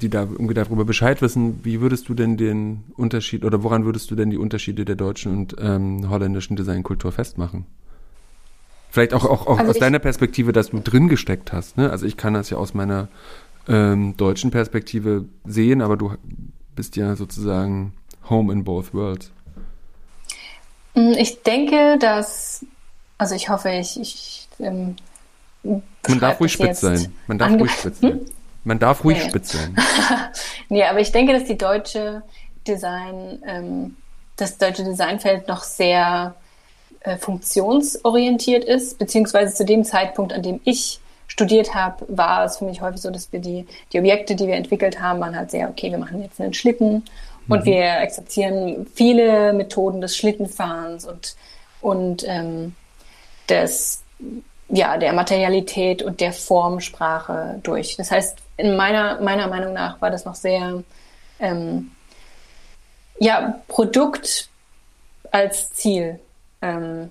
[0.00, 4.10] die da irgendwie darüber Bescheid wissen, wie würdest du denn den Unterschied oder woran würdest
[4.10, 7.66] du denn die Unterschiede der deutschen und ähm, holländischen Designkultur festmachen?
[8.90, 11.76] Vielleicht auch, auch, auch also aus deiner Perspektive, dass du drin gesteckt hast.
[11.76, 11.90] Ne?
[11.90, 13.08] Also ich kann das ja aus meiner
[13.68, 16.14] ähm, deutschen Perspektive sehen, aber du
[16.74, 17.92] bist ja sozusagen
[18.28, 19.30] home in both worlds.
[20.94, 22.64] Mm, ich denke, dass,
[23.18, 24.96] also ich hoffe, ich, ich ähm,
[25.62, 27.12] man darf ruhig spitz sein.
[27.26, 28.20] Man darf ruhig spitz sein.
[28.64, 29.28] Man darf ruhig nee.
[29.28, 29.76] spitz sein.
[30.68, 32.22] nee, aber ich denke, dass die deutsche
[32.66, 33.96] Design, ähm,
[34.36, 36.34] das deutsche Designfeld noch sehr
[37.00, 42.64] äh, funktionsorientiert ist, beziehungsweise zu dem Zeitpunkt, an dem ich studiert habe, war es für
[42.64, 45.68] mich häufig so, dass wir die, die Objekte, die wir entwickelt haben, waren halt sehr,
[45.68, 47.04] okay, wir machen jetzt einen Schlitten
[47.48, 47.64] und mhm.
[47.64, 51.36] wir akzeptieren viele Methoden des Schlittenfahrens und,
[51.80, 52.74] und ähm,
[53.48, 54.02] des,
[54.68, 57.96] ja, der Materialität und der Formsprache durch.
[57.96, 60.82] Das heißt, in meiner, meiner Meinung nach war das noch sehr,
[61.40, 61.90] ähm,
[63.18, 64.48] ja, Produkt
[65.30, 66.18] als Ziel
[66.62, 67.10] ähm,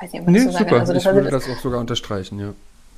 [0.00, 0.64] Weiß nicht, nee, so super.
[0.64, 2.54] sagen Also das ich würde das auch sogar unterstreichen, ja.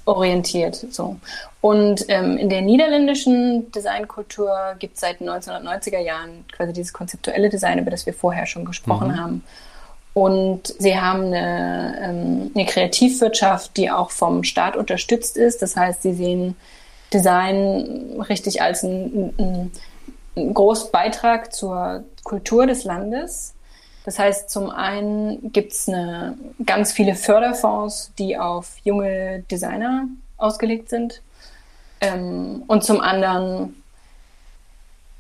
[0.07, 1.17] Orientiert, so.
[1.61, 7.49] Und ähm, in der niederländischen Designkultur gibt es seit den 1990er Jahren quasi dieses konzeptuelle
[7.49, 9.21] Design, über das wir vorher schon gesprochen mhm.
[9.21, 9.45] haben.
[10.13, 15.63] Und sie haben eine, ähm, eine Kreativwirtschaft, die auch vom Staat unterstützt ist.
[15.63, 16.57] Das heißt, sie sehen
[17.13, 19.35] Design richtig als einen,
[20.37, 23.55] einen, großen Beitrag zur Kultur des Landes.
[24.05, 25.91] Das heißt, zum einen gibt es
[26.65, 30.07] ganz viele Förderfonds, die auf junge Designer
[30.39, 31.21] ausgelegt sind.
[32.01, 33.83] Ähm, und zum anderen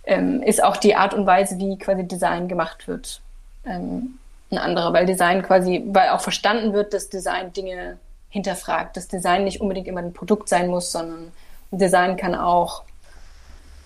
[0.05, 3.20] ähm, ist auch die Art und Weise, wie quasi Design gemacht wird,
[3.66, 4.18] ähm,
[4.50, 9.44] eine andere, weil Design quasi, weil auch verstanden wird, dass Design Dinge hinterfragt, dass Design
[9.44, 11.32] nicht unbedingt immer ein Produkt sein muss, sondern
[11.70, 12.82] Design kann auch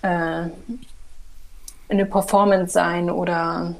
[0.02, 0.44] äh,
[1.88, 3.74] eine Performance sein oder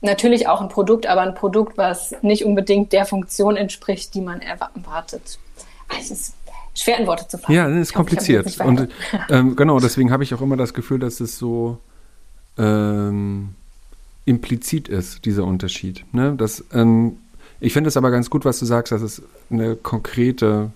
[0.00, 4.40] natürlich auch ein Produkt, aber ein Produkt, was nicht unbedingt der Funktion entspricht, die man
[4.40, 5.38] erwartet.
[5.88, 6.34] Ah, es ist
[6.74, 7.52] schwer in Worte zu fassen.
[7.52, 8.60] Ja, es ist kompliziert.
[8.60, 8.88] Und
[9.30, 11.78] ähm, genau, deswegen habe ich auch immer das Gefühl, dass es so
[12.58, 13.54] ähm,
[14.24, 16.04] implizit ist, dieser Unterschied.
[16.12, 16.34] Ne?
[16.36, 17.18] Das, ähm,
[17.60, 20.72] ich finde es aber ganz gut, was du sagst, dass es eine konkrete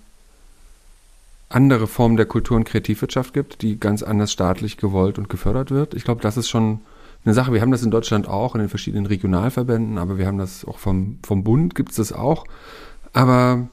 [1.48, 5.94] andere Form der Kultur- und Kreativwirtschaft gibt, die ganz anders staatlich gewollt und gefördert wird.
[5.94, 6.80] Ich glaube, das ist schon
[7.24, 7.52] eine Sache.
[7.52, 10.78] Wir haben das in Deutschland auch in den verschiedenen Regionalverbänden, aber wir haben das auch
[10.78, 12.44] vom, vom Bund gibt es das auch.
[13.12, 13.68] Aber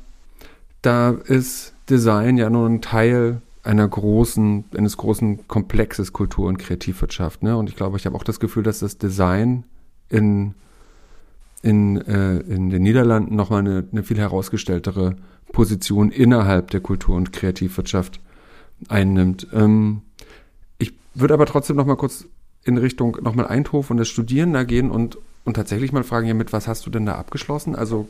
[0.81, 7.43] da ist Design ja nur ein Teil einer großen, eines großen Komplexes Kultur- und Kreativwirtschaft.
[7.43, 7.57] Ne?
[7.57, 9.63] Und ich glaube, ich habe auch das Gefühl, dass das Design
[10.09, 10.53] in,
[11.63, 15.15] in, äh, in den Niederlanden nochmal eine, eine viel herausgestelltere
[15.51, 18.19] Position innerhalb der Kultur- und Kreativwirtschaft
[18.87, 19.47] einnimmt.
[19.51, 20.01] Ähm,
[20.77, 22.25] ich würde aber trotzdem nochmal kurz
[22.63, 26.33] in Richtung nochmal Eindhoven und das Studieren da gehen und, und tatsächlich mal fragen, ja,
[26.33, 27.75] mit was hast du denn da abgeschlossen?
[27.75, 28.09] Also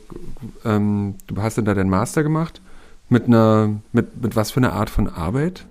[0.64, 2.60] ähm, du hast denn da deinen Master gemacht?
[3.08, 5.64] Mit einer, mit, mit was für einer Art von Arbeit?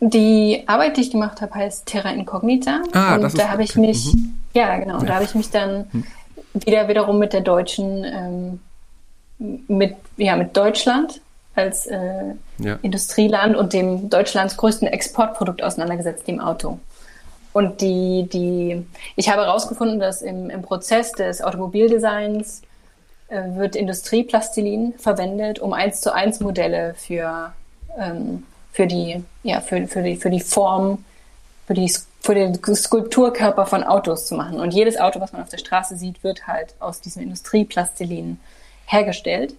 [0.00, 2.82] Die Arbeit, die ich gemacht habe, heißt Terra Incognita.
[2.92, 4.34] Ah, und das da habe ich mich, mhm.
[4.54, 5.04] ja genau, ja.
[5.04, 6.04] da habe ich mich dann mhm.
[6.52, 8.60] wieder wiederum mit der deutschen, ähm,
[9.68, 11.20] mit, ja, mit Deutschland
[11.54, 12.78] als äh, ja.
[12.82, 16.78] Industrieland und dem Deutschlands größten Exportprodukt auseinandergesetzt, dem Auto.
[17.52, 22.62] Und die, die, ich habe herausgefunden, dass im, im Prozess des Automobildesigns
[23.28, 27.52] wird Industrieplastilin verwendet, um eins zu eins Modelle für,
[27.98, 31.04] ähm, für die, ja, für, für die, für die Form,
[31.66, 34.60] für die, für den Skulpturkörper von Autos zu machen.
[34.60, 38.38] Und jedes Auto, was man auf der Straße sieht, wird halt aus diesem Industrieplastilin
[38.86, 39.54] hergestellt.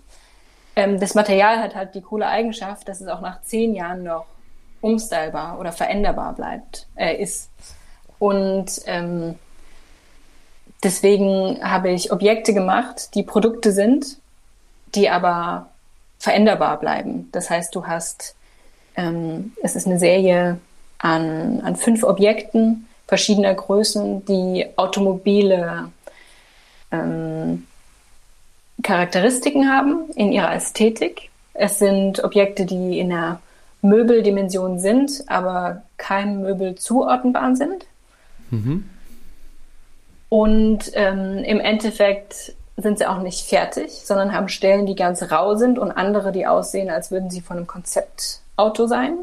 [0.75, 4.25] Ähm, das Material hat halt die coole Eigenschaft, dass es auch nach zehn Jahren noch
[4.81, 7.49] umstylbar oder veränderbar bleibt, äh, ist.
[8.19, 9.35] Und ähm,
[10.85, 14.17] deswegen habe ich Objekte gemacht, die Produkte sind,
[14.93, 15.69] die aber
[16.19, 17.27] veränderbar bleiben.
[17.33, 18.35] Das heißt, du hast,
[18.95, 20.59] ähm, es ist eine Serie
[20.99, 25.91] an, an fünf Objekten verschiedener Größen, die automobile
[26.91, 27.67] ähm,
[28.81, 31.29] Charakteristiken haben in ihrer Ästhetik.
[31.53, 33.39] Es sind Objekte, die in der
[33.81, 37.85] Möbeldimension sind, aber keinem Möbel zuordnenbar sind.
[38.49, 38.89] Mhm.
[40.29, 45.55] Und ähm, im Endeffekt sind sie auch nicht fertig, sondern haben Stellen, die ganz rau
[45.55, 49.17] sind und andere, die aussehen, als würden sie von einem Konzeptauto sein.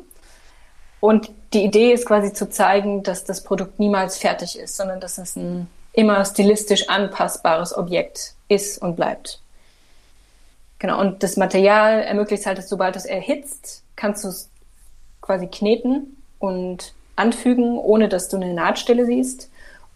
[1.01, 5.19] Und die Idee ist quasi zu zeigen, dass das Produkt niemals fertig ist, sondern dass
[5.19, 9.41] es ein immer stilistisch anpassbares Objekt ist und bleibt.
[10.79, 14.49] Genau, und das Material ermöglicht halt, dass sobald es erhitzt, kannst du es
[15.21, 19.51] quasi kneten und anfügen, ohne dass du eine Nahtstelle siehst.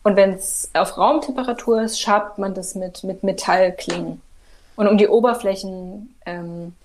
[0.06, 4.22] Und wenn es auf Raumtemperatur ist, schabt man das mit, mit Metallklingen.
[4.76, 6.76] Und um die Oberflächen ähm,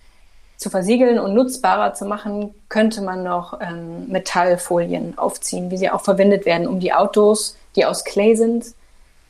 [0.58, 6.02] zu versiegeln und nutzbarer zu machen, könnte man noch ähm, Metallfolien aufziehen, wie sie auch
[6.02, 8.74] verwendet werden, um die Autos, die aus Clay sind,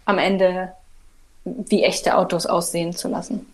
[0.06, 0.72] am Ende
[1.44, 3.46] wie echte Autos aussehen zu lassen.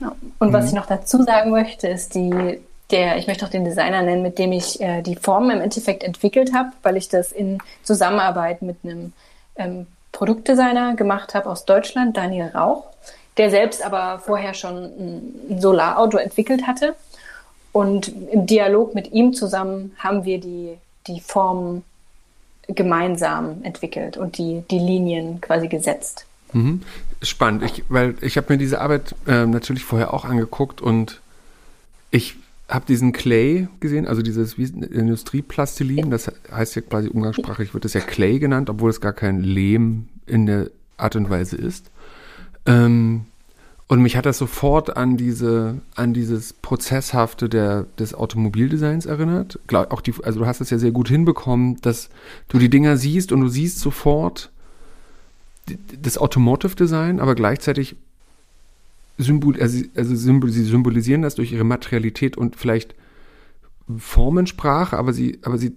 [0.00, 0.16] Ja.
[0.38, 0.52] Und mhm.
[0.54, 2.58] was ich noch dazu sagen möchte, ist die
[2.90, 6.04] der, ich möchte auch den Designer nennen, mit dem ich äh, die Formen im Endeffekt
[6.04, 9.12] entwickelt habe, weil ich das in Zusammenarbeit mit einem
[9.56, 12.84] ähm, Produktdesigner gemacht habe aus Deutschland, Daniel Rauch,
[13.36, 16.94] der selbst aber vorher schon ein Solarauto entwickelt hatte.
[17.72, 21.84] Und im Dialog mit ihm zusammen haben wir die, die Formen
[22.68, 26.24] gemeinsam entwickelt und die, die Linien quasi gesetzt.
[26.52, 26.82] Mhm.
[27.20, 31.20] Spannend, ich, weil ich habe mir diese Arbeit äh, natürlich vorher auch angeguckt und
[32.10, 32.36] ich
[32.68, 38.00] habe diesen Clay gesehen, also dieses Industrieplastilin, das heißt ja quasi umgangssprachlich, wird das ja
[38.00, 41.90] Clay genannt, obwohl es gar kein Lehm in der Art und Weise ist.
[42.66, 43.26] Ähm,
[43.88, 49.60] Und mich hat das sofort an diese, an dieses Prozesshafte der, des Automobildesigns erinnert.
[49.68, 52.08] Glaub, auch die, also du hast es ja sehr gut hinbekommen, dass
[52.48, 54.50] du die Dinger siehst und du siehst sofort
[56.02, 57.94] das Automotive Design, aber gleichzeitig
[59.18, 62.94] symbol, also, also symbol, sie symbolisieren das durch ihre Materialität und vielleicht
[63.96, 65.72] Formensprache, aber sie, aber sie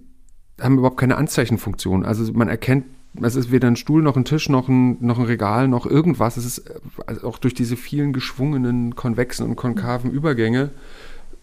[0.60, 2.04] haben überhaupt keine Anzeichenfunktion.
[2.04, 2.84] Also man erkennt
[3.20, 6.36] es ist weder ein Stuhl noch ein Tisch noch ein, noch ein Regal noch irgendwas.
[6.36, 6.70] Es ist
[7.06, 10.70] also auch durch diese vielen geschwungenen, konvexen und konkaven Übergänge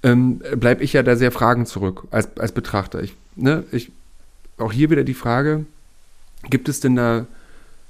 [0.04, 3.04] ähm, bleibe ich ja da sehr fragend zurück als, als Betrachter.
[3.04, 3.92] Ich, ne, ich,
[4.58, 5.66] auch hier wieder die Frage,
[6.50, 7.28] gibt es denn da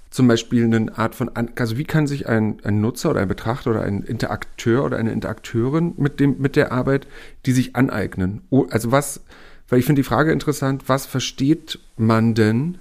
[0.09, 3.71] zum Beispiel eine Art von, also wie kann sich ein, ein Nutzer oder ein Betrachter
[3.71, 7.07] oder ein Interakteur oder eine Interakteurin mit dem, mit der Arbeit,
[7.45, 8.41] die sich aneignen?
[8.69, 9.21] Also was,
[9.69, 12.77] weil ich finde die Frage interessant, was versteht man denn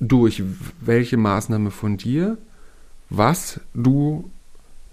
[0.00, 0.42] durch
[0.80, 2.38] welche Maßnahme von dir,
[3.10, 4.30] was du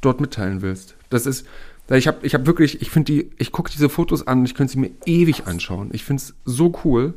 [0.01, 0.95] dort mitteilen willst.
[1.09, 1.45] Das ist,
[1.89, 4.73] ich habe ich hab wirklich, ich finde die, ich gucke diese Fotos an ich könnte
[4.73, 5.89] sie mir ewig anschauen.
[5.91, 7.13] Ich finde es so cool.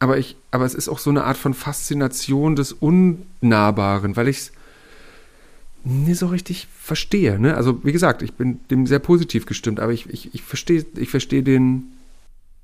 [0.00, 4.38] Aber ich, aber es ist auch so eine Art von Faszination des Unnahbaren, weil ich
[4.38, 4.52] es
[5.84, 7.38] nie so richtig verstehe.
[7.38, 7.54] Ne?
[7.54, 11.10] Also wie gesagt, ich bin dem sehr positiv gestimmt, aber ich, ich, ich verstehe, ich
[11.10, 11.92] verstehe den,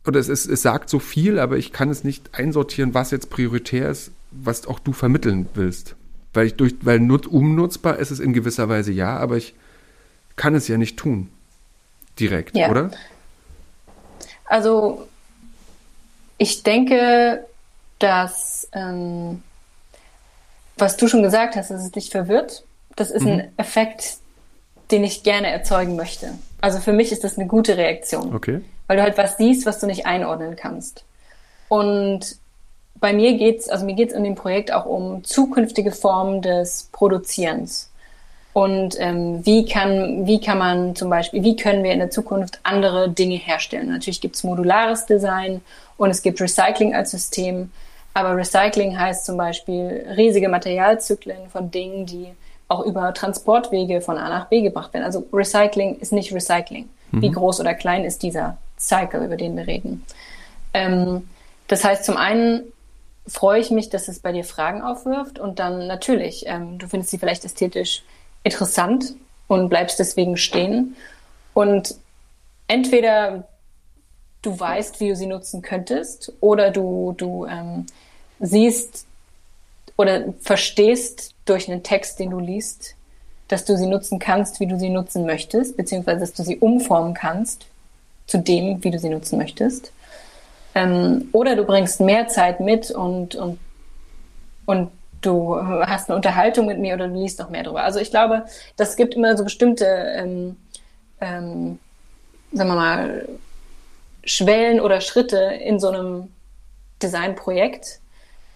[0.07, 3.31] oder es, ist, es sagt so viel, aber ich kann es nicht einsortieren, was jetzt
[3.31, 5.94] prioritär ist was auch du vermitteln willst.
[6.35, 9.55] Weil ich durch, weil nut, umnutzbar ist es in gewisser Weise ja, aber ich
[10.37, 11.29] kann es ja nicht tun.
[12.18, 12.70] Direkt, ja.
[12.70, 12.90] oder?
[14.44, 15.09] Also
[16.38, 17.44] ich denke,
[17.99, 19.42] dass ähm,
[20.77, 22.62] was du schon gesagt hast, dass es dich verwirrt,
[22.96, 23.33] das ist mhm.
[23.33, 24.18] ein Effekt,
[24.90, 26.33] den ich gerne erzeugen möchte.
[26.61, 28.35] Also für mich ist das eine gute Reaktion.
[28.35, 28.61] Okay.
[28.87, 31.05] Weil du halt was siehst, was du nicht einordnen kannst.
[31.68, 32.37] Und
[33.01, 37.90] bei mir geht's, also mir geht's in dem Projekt auch um zukünftige Formen des Produzierens.
[38.53, 42.61] Und ähm, wie, kann, wie kann man zum Beispiel, wie können wir in der Zukunft
[42.62, 43.90] andere Dinge herstellen?
[43.90, 45.61] Natürlich gibt's modulares Design
[45.97, 47.71] und es gibt Recycling als System.
[48.15, 52.29] Aber Recycling heißt zum Beispiel riesige Materialzyklen von Dingen, die
[52.69, 55.05] auch über Transportwege von A nach B gebracht werden.
[55.05, 56.89] Also Recycling ist nicht Recycling.
[57.13, 57.23] Mhm.
[57.23, 60.05] Wie groß oder klein ist dieser Cycle, über den wir reden?
[60.75, 61.29] Ähm,
[61.69, 62.65] das heißt, zum einen
[63.27, 67.11] freue ich mich, dass es bei dir Fragen aufwirft und dann natürlich, ähm, du findest
[67.11, 68.03] sie vielleicht ästhetisch
[68.45, 69.15] interessant
[69.49, 70.97] und bleibst deswegen stehen.
[71.55, 71.97] Und
[72.69, 73.49] entweder
[74.47, 77.87] du weißt, wie du sie nutzen könntest, oder du, du ähm,
[78.39, 79.07] siehst
[79.97, 82.95] oder verstehst durch einen Text, den du liest,
[83.49, 87.15] dass du sie nutzen kannst, wie du sie nutzen möchtest, beziehungsweise dass du sie umformen
[87.15, 87.67] kannst
[88.27, 89.93] zu dem, wie du sie nutzen möchtest.
[90.75, 93.59] Ähm, oder du bringst mehr Zeit mit und, und,
[94.67, 94.91] und
[95.23, 97.83] du hast eine Unterhaltung mit mir oder du liest noch mehr drüber.
[97.83, 98.45] Also ich glaube,
[98.77, 100.57] das gibt immer so bestimmte, ähm,
[101.21, 101.79] ähm,
[102.53, 103.29] sagen wir mal,
[104.27, 106.29] Schwellen oder Schritte in so einem
[107.03, 108.01] Designprojekt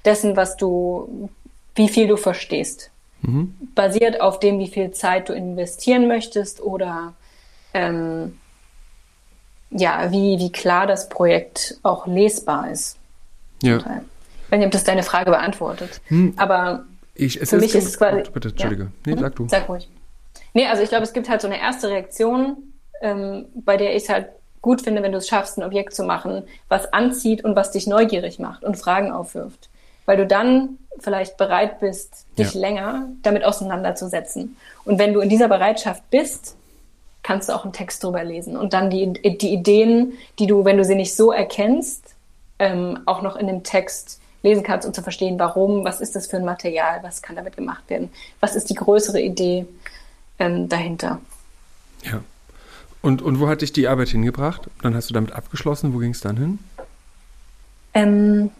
[0.04, 1.30] dessen, was du,
[1.74, 2.90] wie viel du verstehst.
[3.22, 3.54] Mhm.
[3.74, 7.14] Basiert auf dem, wie viel Zeit du investieren möchtest oder
[7.72, 8.38] ähm,
[9.70, 12.98] ja, wie, wie klar das Projekt auch lesbar ist.
[13.62, 13.76] Ja.
[13.78, 16.00] Ich weiß nicht, ob das deine Frage beantwortet.
[16.08, 16.34] Hm.
[16.36, 18.28] Aber ich, für mich ist es quasi.
[18.32, 18.84] Bitte, Entschuldige.
[19.06, 19.14] Ja?
[19.14, 19.48] Nee, sag du.
[19.48, 19.88] Sag ruhig.
[20.54, 22.56] Nee, also ich glaube, es gibt halt so eine erste Reaktion,
[23.00, 24.30] ähm, bei der ich es halt
[24.62, 27.86] gut finde, wenn du es schaffst, ein Objekt zu machen, was anzieht und was dich
[27.86, 29.68] neugierig macht und Fragen aufwirft.
[30.06, 32.60] Weil du dann vielleicht bereit bist, dich ja.
[32.60, 34.56] länger damit auseinanderzusetzen.
[34.84, 36.56] Und wenn du in dieser Bereitschaft bist,
[37.22, 40.78] kannst du auch einen Text drüber lesen und dann die, die Ideen, die du, wenn
[40.78, 42.14] du sie nicht so erkennst,
[42.58, 46.26] ähm, auch noch in dem Text lesen kannst, um zu verstehen, warum, was ist das
[46.26, 49.66] für ein Material, was kann damit gemacht werden, was ist die größere Idee
[50.38, 51.20] ähm, dahinter.
[52.02, 52.22] Ja.
[53.02, 54.62] Und, und wo hat dich die Arbeit hingebracht?
[54.82, 55.94] Dann hast du damit abgeschlossen.
[55.94, 56.58] Wo ging es dann hin?
[57.94, 58.50] Ähm,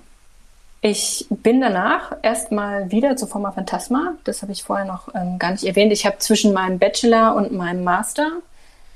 [0.81, 4.15] ich bin danach erstmal wieder zu Forma Phantasma.
[4.25, 5.93] Das habe ich vorher noch ähm, gar nicht erwähnt.
[5.93, 8.31] Ich habe zwischen meinem Bachelor und meinem Master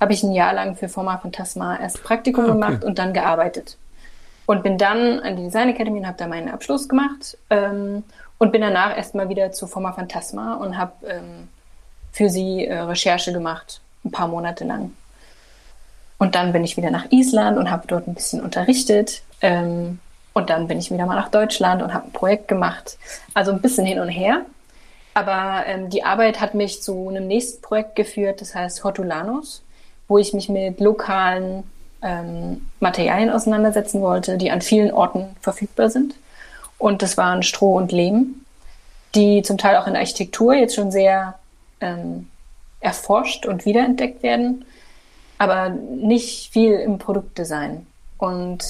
[0.00, 2.54] habe ich ein Jahr lang für Forma Phantasma erst Praktikum ah, okay.
[2.54, 3.76] gemacht und dann gearbeitet.
[4.46, 8.02] Und bin dann an die Design Academy und habe da meinen Abschluss gemacht ähm,
[8.38, 11.48] und bin danach erstmal wieder zu Forma Phantasma und habe ähm,
[12.12, 14.92] für sie äh, Recherche gemacht, ein paar Monate lang.
[16.18, 19.22] Und dann bin ich wieder nach Island und habe dort ein bisschen unterrichtet.
[19.40, 19.98] Ähm,
[20.32, 22.98] und dann bin ich wieder mal nach Deutschland und habe ein Projekt gemacht.
[23.34, 24.42] Also ein bisschen hin und her.
[25.14, 29.62] Aber ähm, die Arbeit hat mich zu einem nächsten Projekt geführt, das heißt Hortulanos
[30.08, 31.64] wo ich mich mit lokalen
[32.02, 36.14] ähm, Materialien auseinandersetzen wollte, die an vielen Orten verfügbar sind.
[36.78, 38.44] Und das waren Stroh und Lehm,
[39.14, 41.38] die zum Teil auch in Architektur jetzt schon sehr
[41.80, 42.28] ähm,
[42.80, 44.64] erforscht und wiederentdeckt werden,
[45.38, 47.86] aber nicht viel im Produktdesign.
[48.18, 48.64] Und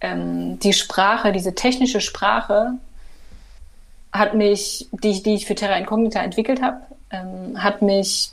[0.00, 2.72] ähm, die Sprache, diese technische Sprache,
[4.12, 8.30] hat mich, die, die ich für Terra Incognita entwickelt habe, ähm, hat mich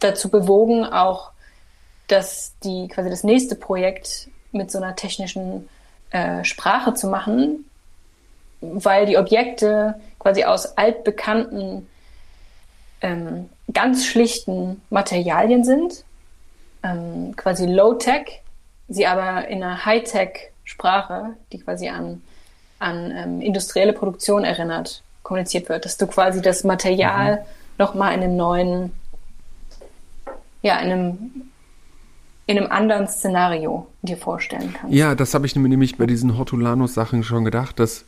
[0.00, 1.30] dazu bewogen, auch
[2.08, 5.68] dass die quasi das nächste Projekt mit so einer technischen
[6.10, 7.64] äh, Sprache zu machen,
[8.60, 11.88] weil die Objekte quasi aus altbekannten,
[13.00, 16.04] ähm, ganz schlichten Materialien sind,
[16.86, 18.42] ähm, quasi Low-Tech,
[18.88, 22.22] sie aber in einer High-Tech-Sprache, die quasi an,
[22.78, 27.44] an ähm, industrielle Produktion erinnert, kommuniziert wird, dass du quasi das Material mhm.
[27.78, 28.92] nochmal in einem neuen,
[30.62, 31.32] ja, in einem
[32.46, 34.94] in einem anderen Szenario dir vorstellen kannst.
[34.94, 38.04] Ja, das habe ich nämlich bei diesen Hortulanos-Sachen schon gedacht, dass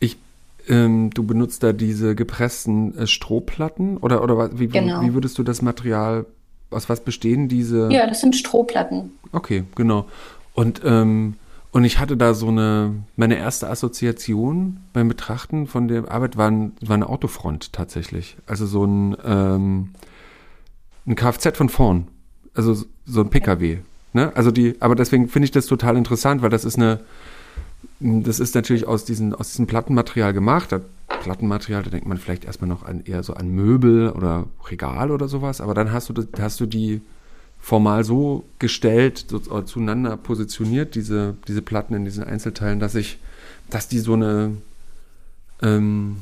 [0.00, 0.18] ich,
[0.68, 5.02] ähm, du benutzt da diese gepressten äh, Strohplatten oder, oder wie, genau.
[5.02, 6.26] wie würdest du das Material,
[6.70, 7.90] aus was bestehen diese?
[7.92, 9.12] Ja, das sind Strohplatten.
[9.32, 10.06] Okay, genau.
[10.54, 11.34] Und, ähm,
[11.72, 16.50] und ich hatte da so eine, meine erste Assoziation beim Betrachten von der Arbeit war,
[16.50, 18.36] ein, war eine Autofront tatsächlich.
[18.46, 19.90] Also so ein, ähm,
[21.06, 22.08] ein Kfz von vorn
[22.56, 23.78] also so ein PKW.
[24.12, 24.32] Ne?
[24.34, 27.00] Also die, aber deswegen finde ich das total interessant, weil das ist eine,
[28.00, 30.72] das ist natürlich aus, diesen, aus diesem Plattenmaterial gemacht.
[30.72, 35.10] Das Plattenmaterial, da denkt man vielleicht erstmal noch an, eher so an Möbel oder Regal
[35.10, 37.00] oder sowas, aber dann hast du, hast du die
[37.60, 43.18] formal so gestellt, so, zueinander positioniert, diese, diese Platten in diesen Einzelteilen, dass ich,
[43.70, 44.56] dass die so eine,
[45.62, 46.18] ähm,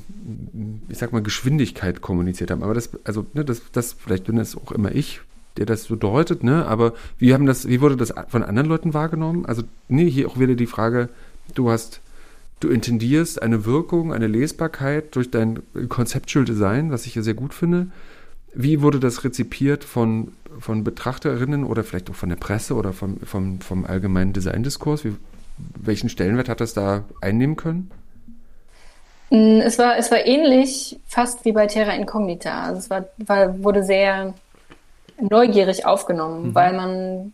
[0.88, 2.62] ich sag mal, Geschwindigkeit kommuniziert haben.
[2.62, 5.20] Aber das, also, ne, das, das, vielleicht bin das auch immer ich,
[5.57, 6.66] der das so deutet, ne?
[6.66, 9.47] Aber wie haben das, wie wurde das von anderen Leuten wahrgenommen?
[9.47, 11.11] Also, nee, hier auch wieder die Frage,
[11.55, 12.01] du hast,
[12.61, 17.55] du intendierst eine Wirkung, eine Lesbarkeit durch dein Conceptual Design, was ich ja sehr gut
[17.55, 17.88] finde.
[18.55, 23.19] Wie wurde das rezipiert von, von Betrachterinnen oder vielleicht auch von der Presse oder vom,
[23.21, 25.05] vom, vom allgemeinen Designdiskurs?
[25.05, 25.14] Wie,
[25.77, 27.90] welchen Stellenwert hat das da einnehmen können?
[29.31, 32.62] Mm, es war, es war ähnlich, fast wie bei Terra Incognita.
[32.62, 34.35] Also es war, war, wurde sehr
[35.21, 36.55] neugierig aufgenommen, mhm.
[36.55, 37.33] weil man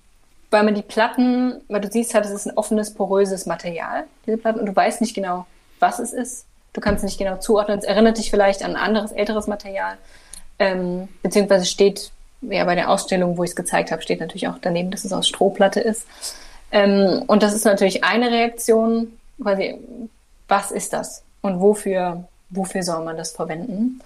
[0.50, 4.36] weil man die Platten, weil du siehst halt, es ist ein offenes, poröses Material, diese
[4.36, 5.46] Platten, und du weißt nicht genau,
[5.78, 6.44] was es ist.
[6.72, 7.78] Du kannst nicht genau zuordnen.
[7.78, 9.96] Es erinnert dich vielleicht an anderes, älteres Material.
[10.58, 14.58] Ähm, beziehungsweise steht, ja, bei der Ausstellung, wo ich es gezeigt habe, steht natürlich auch
[14.60, 16.06] daneben, dass es aus Strohplatte ist.
[16.70, 19.78] Ähm, und das ist natürlich eine Reaktion, quasi,
[20.48, 21.22] was ist das?
[21.42, 24.00] Und wofür, wofür soll man das verwenden?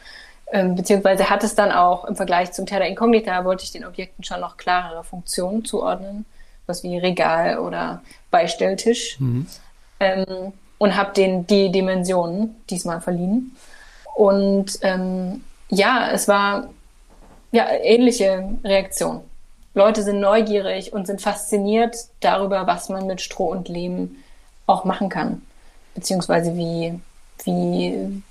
[0.52, 4.24] Ähm, beziehungsweise hat es dann auch im Vergleich zum Terra Incognita, wollte ich den Objekten
[4.24, 6.24] schon noch klarere Funktionen zuordnen,
[6.66, 9.18] was wie Regal oder Beistelltisch.
[9.20, 9.46] Mhm.
[10.00, 13.56] Ähm, und habe den die Dimensionen diesmal verliehen.
[14.14, 16.68] Und ähm, ja, es war
[17.52, 19.20] ja ähnliche Reaktion.
[19.74, 24.16] Leute sind neugierig und sind fasziniert darüber, was man mit Stroh und Lehm
[24.66, 25.42] auch machen kann.
[25.94, 27.00] Beziehungsweise wie,
[27.44, 28.22] wie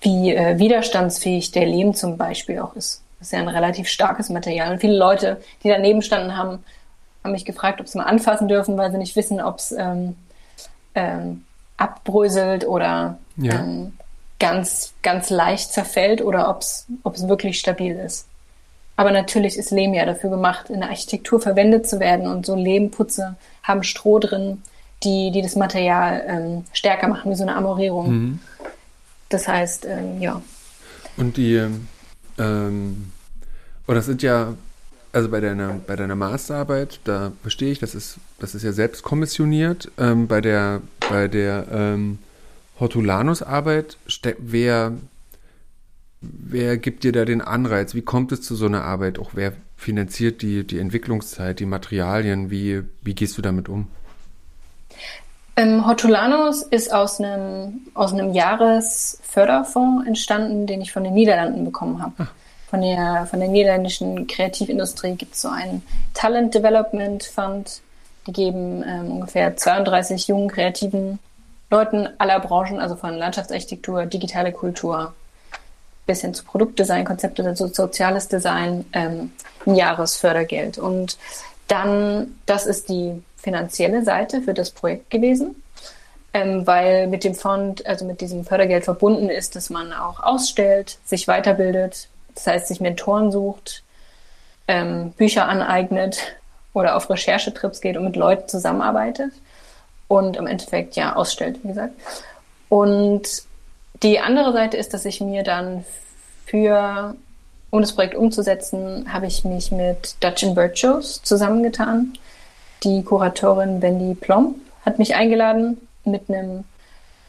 [0.00, 3.02] wie äh, widerstandsfähig der Lehm zum Beispiel auch ist.
[3.18, 4.72] Das ist ja ein relativ starkes Material.
[4.72, 6.64] Und viele Leute, die daneben standen, haben,
[7.28, 10.16] haben mich gefragt, ob sie mal anfassen dürfen, weil sie nicht wissen, ob es ähm,
[10.94, 11.44] ähm,
[11.76, 13.54] abbröselt oder ja.
[13.54, 13.92] ähm,
[14.38, 16.62] ganz, ganz leicht zerfällt oder ob
[17.14, 18.26] es wirklich stabil ist.
[18.96, 22.26] Aber natürlich ist Lehm ja dafür gemacht, in der Architektur verwendet zu werden.
[22.26, 24.62] Und so Lehmputze haben Stroh drin,
[25.04, 28.10] die, die das Material ähm, stärker machen, wie so eine Amorierung.
[28.10, 28.38] Mhm.
[29.28, 30.42] Das heißt, ähm, ja.
[31.16, 31.64] Und die,
[32.38, 33.12] ähm,
[33.86, 34.54] und das sind ja,
[35.12, 39.02] also bei deiner, bei deiner Masterarbeit, da verstehe ich, das ist, das ist ja selbst
[39.02, 39.90] kommissioniert.
[39.98, 42.18] Ähm, bei der, bei der ähm,
[42.78, 43.96] Hortulanus-Arbeit,
[44.38, 44.92] wer,
[46.20, 47.94] wer gibt dir da den Anreiz?
[47.94, 49.18] Wie kommt es zu so einer Arbeit?
[49.18, 52.50] Auch wer finanziert die, die Entwicklungszeit, die Materialien?
[52.50, 53.88] Wie, wie gehst du damit um?
[55.56, 62.00] Ähm, Hortulanus ist aus einem, aus einem Jahresförderfonds entstanden, den ich von den Niederlanden bekommen
[62.00, 62.14] habe.
[62.18, 62.28] Ah.
[62.70, 65.82] Von der, von der niederländischen Kreativindustrie gibt es so einen
[66.12, 67.80] Talent Development Fund.
[68.26, 71.18] Die geben ähm, ungefähr 32 jungen kreativen
[71.70, 75.14] Leuten aller Branchen, also von Landschaftsarchitektur, digitale Kultur
[76.06, 79.32] bis hin zu Produktdesign, Konzepte, also soziales Design, ähm,
[79.66, 80.78] ein Jahresfördergeld.
[80.78, 81.18] Und
[81.68, 85.62] dann, das ist die finanzielle Seite für das Projekt gewesen,
[86.34, 90.98] ähm, weil mit dem Fond, also mit diesem Fördergeld verbunden ist, dass man auch ausstellt,
[91.04, 93.82] sich weiterbildet, das heißt, sich Mentoren sucht,
[94.66, 96.36] ähm, Bücher aneignet
[96.72, 99.32] oder auf Recherchetrips geht und mit Leuten zusammenarbeitet
[100.08, 101.94] und im Endeffekt ja ausstellt, wie gesagt.
[102.68, 103.22] Und
[104.02, 105.84] die andere Seite ist, dass ich mir dann
[106.46, 107.14] für
[107.70, 112.14] um das Projekt umzusetzen, habe ich mich mit Dutch in Virtuos zusammengetan.
[112.84, 114.56] Die Kuratorin Wendy Plomb
[114.86, 116.64] hat mich eingeladen, mit einem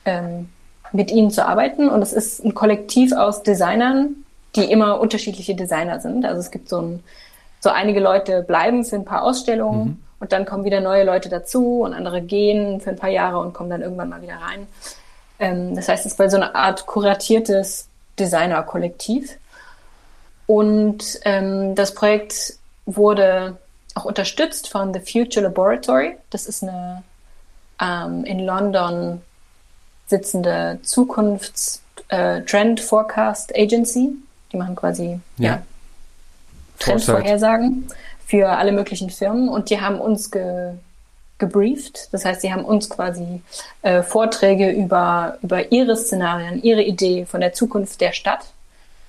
[0.06, 0.50] ähm,
[0.91, 1.89] mit ihnen zu arbeiten.
[1.89, 4.26] Und es ist ein Kollektiv aus Designern,
[4.56, 6.26] die immer unterschiedliche Designer sind.
[6.26, 7.04] Also es gibt so ein,
[7.60, 9.97] so einige Leute bleiben für ein paar Ausstellungen mhm.
[10.20, 13.54] und dann kommen wieder neue Leute dazu und andere gehen für ein paar Jahre und
[13.54, 14.68] kommen dann irgendwann mal wieder rein.
[15.39, 17.88] Ähm, das heißt, es war so eine Art kuratiertes
[18.20, 19.38] Designer-Kollektiv.
[20.47, 23.58] Und ähm, das Projekt wurde
[23.93, 26.18] auch unterstützt von The Future Laboratory.
[26.30, 27.04] Das ist eine
[27.82, 29.22] ähm, in London
[30.08, 34.14] sitzende Zukunfts-Trend äh, Forecast Agency.
[34.52, 35.52] Die machen quasi ja.
[35.52, 35.62] ja
[36.80, 37.88] Trendvorhersagen
[38.26, 40.74] für alle möglichen Firmen und die haben uns ge
[41.39, 42.14] gebrieft.
[42.14, 43.41] Das heißt, sie haben uns quasi
[43.82, 48.45] äh, Vorträge über, über ihre Szenarien, ihre Idee von der Zukunft der Stadt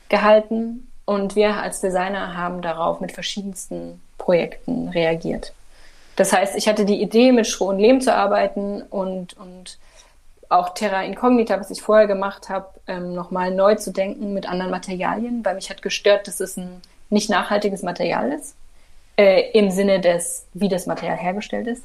[0.09, 5.53] gehalten und wir als Designer haben darauf mit verschiedensten Projekten reagiert.
[6.14, 9.78] Das heißt, ich hatte die Idee, mit Stroh und Lehm zu arbeiten und, und
[10.51, 14.70] auch Terra Incognita, was ich vorher gemacht habe, ähm, nochmal neu zu denken mit anderen
[14.70, 18.55] Materialien, weil mich hat gestört, dass es ein nicht nachhaltiges Material ist,
[19.16, 21.84] äh, im Sinne des, wie das Material hergestellt ist.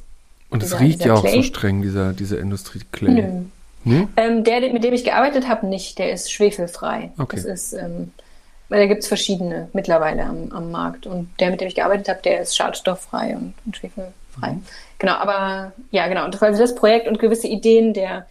[0.49, 1.35] Und es riecht ja auch Clay.
[1.35, 3.11] so streng, dieser, dieser Industrie-Clay.
[3.11, 3.43] Nö.
[3.83, 4.09] Hm?
[4.17, 5.99] Ähm, der, mit dem ich gearbeitet habe, nicht.
[5.99, 7.11] Der ist schwefelfrei.
[7.19, 7.35] Okay.
[7.35, 8.11] Das ist, ähm,
[8.69, 11.05] weil da gibt es verschiedene mittlerweile am, am Markt.
[11.05, 14.53] Und der, mit dem ich gearbeitet habe, der ist schadstofffrei und, und schwefelfrei.
[14.53, 14.63] Mhm.
[14.97, 16.25] Genau, aber ja, genau.
[16.25, 18.25] Und das war also das Projekt und gewisse Ideen der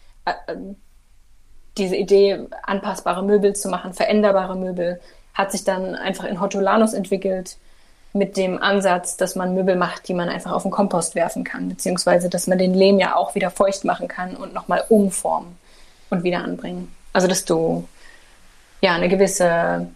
[1.76, 5.00] diese Idee, anpassbare Möbel zu machen, veränderbare Möbel,
[5.34, 7.56] hat sich dann einfach in Hortolanus entwickelt
[8.12, 11.68] mit dem Ansatz, dass man Möbel macht, die man einfach auf den Kompost werfen kann,
[11.68, 15.58] beziehungsweise dass man den Lehm ja auch wieder feucht machen kann und nochmal umformen
[16.10, 16.94] und wieder anbringen.
[17.12, 17.88] Also dass du
[18.80, 19.88] ja eine gewisse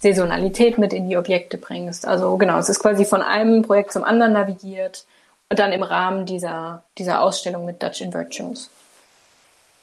[0.00, 2.06] Saisonalität mit in die Objekte bringst.
[2.06, 5.06] Also genau, es ist quasi von einem Projekt zum anderen navigiert
[5.48, 8.68] und dann im Rahmen dieser, dieser Ausstellung mit Dutch in Virtues.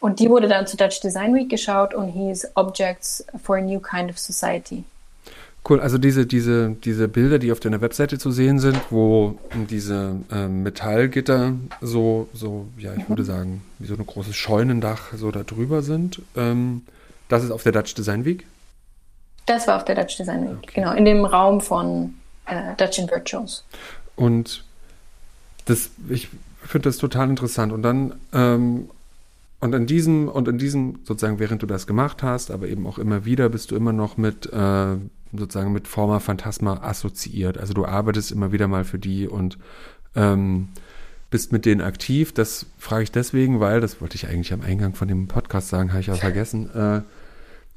[0.01, 3.79] Und die wurde dann zu Dutch Design Week geschaut und hieß Objects for a New
[3.79, 4.83] Kind of Society.
[5.69, 9.37] Cool, also diese, diese, diese Bilder, die auf deiner Webseite zu sehen sind, wo
[9.69, 13.09] diese äh, Metallgitter so, so, ja, ich mhm.
[13.09, 16.81] würde sagen, wie so ein großes Scheunendach so da drüber sind, ähm,
[17.29, 18.47] das ist auf der Dutch Design Week?
[19.45, 20.71] Das war auf der Dutch Design Week, okay.
[20.73, 22.15] genau, in dem Raum von
[22.47, 23.63] äh, Dutch in Virtuals.
[24.15, 24.63] Und
[25.65, 26.29] das, ich
[26.63, 27.71] finde das total interessant.
[27.71, 28.89] Und dann ähm,
[29.61, 32.97] und in diesem, und in diesem, sozusagen, während du das gemacht hast, aber eben auch
[32.97, 34.95] immer wieder, bist du immer noch mit, äh,
[35.31, 37.59] sozusagen mit Forma Phantasma assoziiert.
[37.59, 39.59] Also du arbeitest immer wieder mal für die und
[40.15, 40.69] ähm,
[41.29, 42.33] bist mit denen aktiv.
[42.33, 45.91] Das frage ich deswegen, weil, das wollte ich eigentlich am Eingang von dem Podcast sagen,
[45.91, 46.73] habe ich auch vergessen.
[46.73, 47.01] Äh,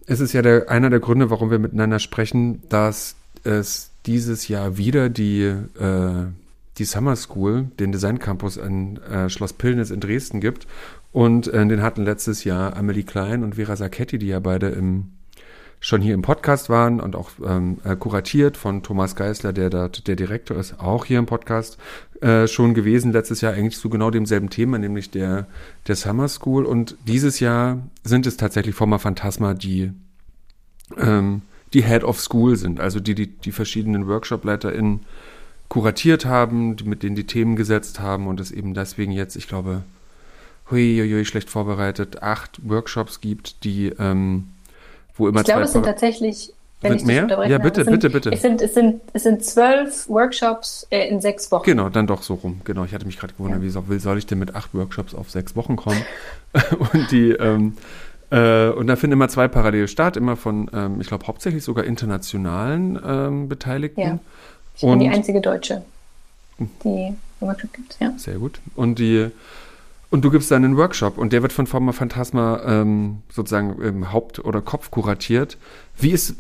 [0.06, 3.14] es ist ja der, einer der Gründe, warum wir miteinander sprechen, dass
[3.44, 6.26] es dieses Jahr wieder die, äh,
[6.78, 10.66] die Summer School, den Design Campus an äh, Schloss Pillnitz in Dresden gibt
[11.14, 15.12] und äh, den hatten letztes Jahr Amelie Klein und Vera Sacchetti, die ja beide im,
[15.78, 19.88] schon hier im Podcast waren und auch ähm, äh, kuratiert von Thomas Geisler, der da
[19.88, 21.78] der Direktor ist, auch hier im Podcast
[22.20, 23.12] äh, schon gewesen.
[23.12, 25.46] Letztes Jahr eigentlich zu genau demselben Thema, nämlich der,
[25.86, 26.64] der Summer School.
[26.64, 29.92] Und dieses Jahr sind es tatsächlich Forma Phantasma, die
[30.98, 31.42] ähm,
[31.74, 35.02] die Head of School sind, also die die, die verschiedenen WorkshopleiterInnen
[35.68, 39.46] kuratiert haben, die, mit denen die Themen gesetzt haben und es eben deswegen jetzt, ich
[39.46, 39.84] glaube,
[40.70, 44.48] huiuiui, schlecht vorbereitet, acht Workshops gibt, die, ähm,
[45.16, 47.22] wo immer Ich glaube, es sind tatsächlich, wenn sind ich mehr?
[47.24, 47.52] unterbreche.
[47.52, 48.32] Ja, bitte, sind, bitte, bitte.
[48.32, 51.64] Es sind, es sind, es sind zwölf Workshops äh, in sechs Wochen.
[51.64, 52.60] Genau, dann doch so rum.
[52.64, 53.88] Genau, ich hatte mich gerade gewundert, ja.
[53.88, 56.02] wie soll ich denn mit acht Workshops auf sechs Wochen kommen?
[56.92, 57.76] und die, ähm,
[58.30, 61.84] äh, und da finden immer zwei parallel statt, immer von, ähm, ich glaube, hauptsächlich sogar
[61.84, 64.00] internationalen ähm, Beteiligten.
[64.00, 64.18] Ja.
[64.76, 65.84] Ich und, bin die einzige Deutsche,
[66.58, 68.12] die Workshop gibt, ja.
[68.16, 68.60] Sehr gut.
[68.74, 69.30] Und die
[70.14, 74.12] und du gibst dann einen Workshop und der wird von Forma Phantasma ähm, sozusagen im
[74.12, 75.58] Haupt- oder Kopf kuratiert.
[75.98, 76.36] Wie ist,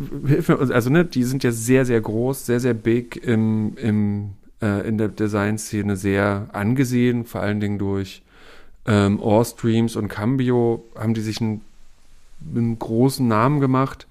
[0.48, 4.30] also ne, die sind ja sehr, sehr groß, sehr, sehr big im, im,
[4.62, 8.22] äh, in der Designszene sehr angesehen, vor allen Dingen durch
[8.86, 11.60] ähm, Streams und Cambio haben die sich einen,
[12.54, 14.06] einen großen Namen gemacht.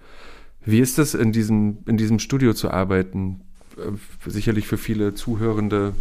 [0.66, 3.40] Wie ist das in diesem, in diesem Studio zu arbeiten?
[3.78, 5.94] Äh, sicherlich für viele Zuhörende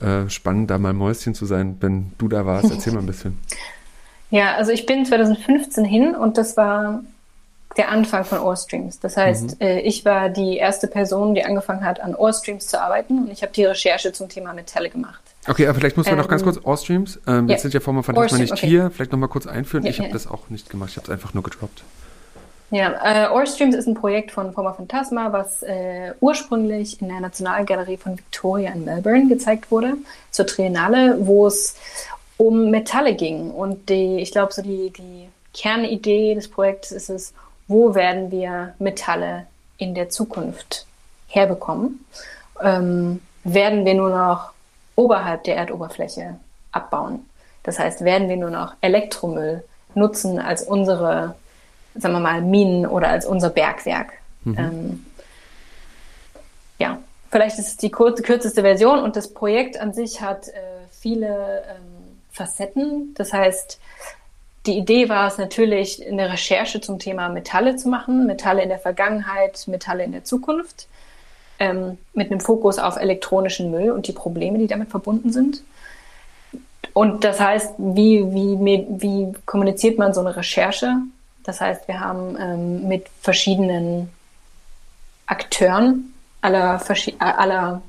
[0.00, 2.70] äh, spannend, da mal Mäuschen zu sein, wenn du da warst.
[2.70, 3.38] Erzähl mal ein bisschen.
[4.30, 7.04] Ja, also ich bin 2015 hin und das war
[7.76, 8.98] der Anfang von Ohrstreams.
[8.98, 9.66] Das heißt, mhm.
[9.66, 13.42] äh, ich war die erste Person, die angefangen hat, an Ohrstreams zu arbeiten und ich
[13.42, 15.20] habe die Recherche zum Thema Metalle gemacht.
[15.46, 17.20] Okay, aber vielleicht muss man ähm, noch ganz kurz Ohrstreams.
[17.26, 18.66] Ähm, jetzt sind ja Former Phantasma nicht okay.
[18.66, 18.90] hier.
[18.90, 19.84] Vielleicht noch mal kurz einführen.
[19.84, 20.12] Ja, ich habe ja.
[20.12, 20.90] das auch nicht gemacht.
[20.90, 21.84] Ich habe es einfach nur gedroppt.
[22.74, 27.20] Ja, äh, Ore Streams ist ein Projekt von Forma Phantasma, was äh, ursprünglich in der
[27.20, 29.92] Nationalgalerie von Victoria in Melbourne gezeigt wurde,
[30.32, 31.76] zur Triennale, wo es
[32.36, 33.52] um Metalle ging.
[33.52, 37.32] Und die, ich glaube, so die, die Kernidee des Projekts ist es,
[37.68, 39.46] wo werden wir Metalle
[39.78, 40.84] in der Zukunft
[41.28, 42.04] herbekommen?
[42.60, 44.50] Ähm, werden wir nur noch
[44.96, 46.40] oberhalb der Erdoberfläche
[46.72, 47.24] abbauen?
[47.62, 49.62] Das heißt, werden wir nur noch Elektromüll
[49.94, 51.36] nutzen als unsere,
[51.96, 54.12] sagen wir mal, Minen oder als unser Bergwerk?
[54.44, 54.58] Mhm.
[54.58, 55.06] Ähm,
[56.78, 56.98] ja,
[57.30, 60.52] vielleicht ist es die kürzeste Version und das Projekt an sich hat äh,
[60.90, 63.14] viele ähm, Facetten.
[63.14, 63.78] Das heißt,
[64.66, 68.78] die Idee war es natürlich, eine Recherche zum Thema Metalle zu machen, Metalle in der
[68.78, 70.88] Vergangenheit, Metalle in der Zukunft,
[71.58, 75.62] ähm, mit einem Fokus auf elektronischen Müll und die Probleme, die damit verbunden sind.
[76.94, 80.96] Und das heißt, wie, wie, wie kommuniziert man so eine Recherche?
[81.44, 84.10] Das heißt, wir haben ähm, mit verschiedenen
[85.26, 86.80] Akteuren aller,
[87.18, 87.82] aller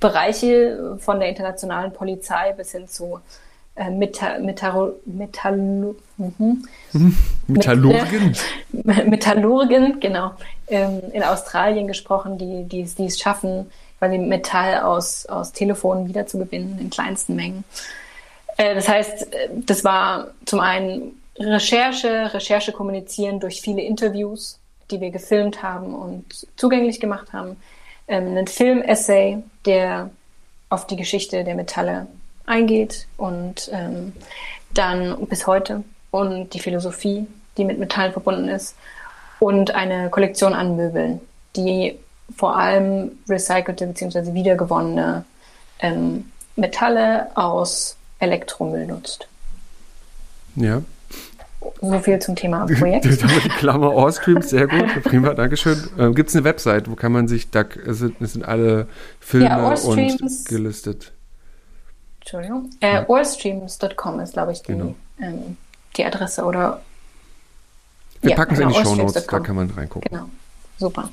[0.00, 3.20] Bereiche von der internationalen Polizei bis hin zu
[3.76, 5.96] äh, Meta, Metall, mhm.
[7.46, 8.36] Metallurgen.
[8.72, 10.32] Metallurgen, genau.
[10.68, 16.78] Ähm, in Australien gesprochen, die, die, die es schaffen, quasi Metall aus, aus Telefonen wiederzugewinnen
[16.78, 17.64] in kleinsten Mengen.
[18.56, 24.58] Äh, das heißt, äh, das war zum einen Recherche, Recherche kommunizieren durch viele Interviews,
[24.90, 27.56] die wir gefilmt haben und zugänglich gemacht haben.
[28.06, 30.10] Ähm, ein Film-Essay, der
[30.68, 32.06] auf die Geschichte der Metalle
[32.46, 34.12] eingeht und ähm,
[34.72, 37.26] dann bis heute und die Philosophie,
[37.56, 38.76] die mit Metallen verbunden ist
[39.40, 41.20] und eine Kollektion an Möbeln,
[41.56, 41.98] die
[42.36, 44.34] vor allem recycelte bzw.
[44.34, 45.24] wiedergewonnene
[45.80, 49.26] ähm, Metalle aus Elektromüll nutzt.
[50.56, 50.82] Ja.
[51.90, 53.04] So viel zum Thema Projekt.
[53.04, 55.82] die Klammer Allstreams, sehr gut, prima, Dankeschön.
[55.98, 58.88] Ähm, Gibt es eine Website, wo kann man sich, da sind, sind alle
[59.20, 61.12] Filme ja, und gelistet?
[62.20, 62.70] Entschuldigung.
[62.80, 63.08] Äh, ja.
[63.08, 64.94] Allstreams.com ist, glaube ich, die, genau.
[65.20, 65.56] ähm,
[65.96, 66.80] die Adresse oder.
[68.22, 70.08] Wir ja, packen es genau, in die Show Notes, da kann man reingucken.
[70.10, 70.24] Genau,
[70.78, 71.10] super.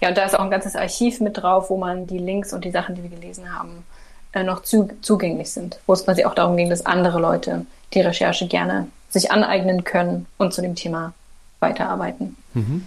[0.00, 2.64] Ja, und da ist auch ein ganzes Archiv mit drauf, wo man die Links und
[2.64, 3.84] die Sachen, die wir gelesen haben,
[4.32, 5.78] äh, noch zu, zugänglich sind.
[5.86, 10.26] Wo es quasi auch darum ging, dass andere Leute die Recherche gerne sich aneignen können
[10.36, 11.12] und zu dem Thema
[11.60, 12.36] weiterarbeiten.
[12.54, 12.86] Mhm.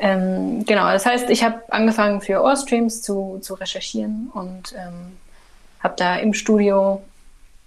[0.00, 5.16] Ähm, genau, das heißt, ich habe angefangen für Allstreams zu, zu recherchieren und ähm,
[5.80, 7.02] habe da im Studio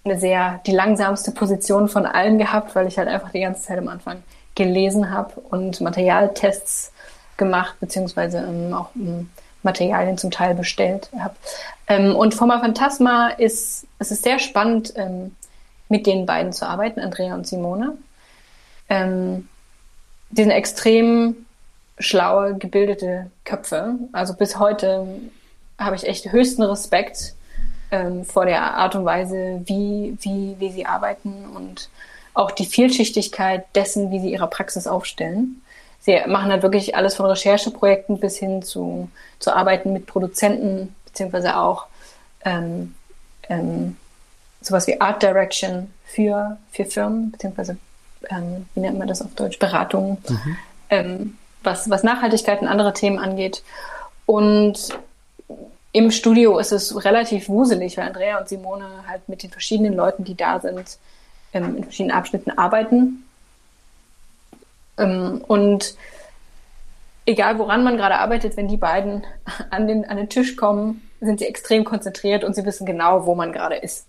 [0.04, 3.78] eine sehr, die langsamste Position von allen gehabt, weil ich halt einfach die ganze Zeit
[3.78, 4.24] am Anfang
[4.56, 6.92] gelesen habe und Materialtests
[7.38, 9.30] gemacht, beziehungsweise ähm, auch ähm,
[9.64, 11.36] Materialien zum Teil bestellt habe.
[11.88, 15.36] Ähm, und Forma Phantasma ist, es ist sehr spannend, ähm,
[15.92, 17.98] mit den beiden zu arbeiten, Andrea und Simone.
[18.90, 19.48] Ähm,
[20.32, 21.46] die sind extrem
[22.00, 23.96] schlaue, gebildete Köpfe.
[24.14, 25.06] Also bis heute
[25.78, 27.36] habe ich echt höchsten Respekt
[27.92, 31.90] ähm, vor der Art und Weise, wie, wie, wie sie arbeiten und
[32.34, 35.62] auch die Vielschichtigkeit dessen, wie sie ihre Praxis aufstellen.
[36.00, 41.58] Sie machen halt wirklich alles von Rechercheprojekten bis hin zu, zu Arbeiten mit Produzenten, beziehungsweise
[41.58, 41.88] auch
[42.46, 42.96] ähm,
[43.50, 43.98] ähm,
[44.62, 47.78] sowas wie Art Direction für, für Firmen, beziehungsweise
[48.30, 50.58] ähm, wie nennt man das auf Deutsch, Beratungen, mhm.
[50.90, 53.64] ähm, was, was Nachhaltigkeit und andere Themen angeht.
[54.26, 54.98] Und
[55.94, 60.24] im Studio ist es relativ wuselig, weil Andrea und Simone halt mit den verschiedenen Leuten,
[60.24, 60.98] die da sind,
[61.54, 63.26] ähm, in verschiedenen Abschnitten arbeiten.
[64.98, 65.96] Ähm, und
[67.26, 69.26] egal woran man gerade arbeitet, wenn die beiden
[69.70, 73.36] an den, an den Tisch kommen, sind sie extrem konzentriert und sie wissen genau, wo
[73.36, 74.08] man gerade ist.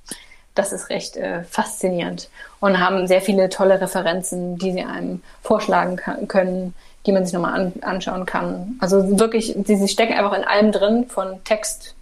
[0.54, 2.28] Das ist recht äh, faszinierend
[2.60, 6.74] und haben sehr viele tolle Referenzen, die sie einem vorschlagen kann, können,
[7.06, 8.76] die man sich nochmal an, anschauen kann.
[8.80, 11.94] Also wirklich, sie, sie stecken einfach in allem drin, von Text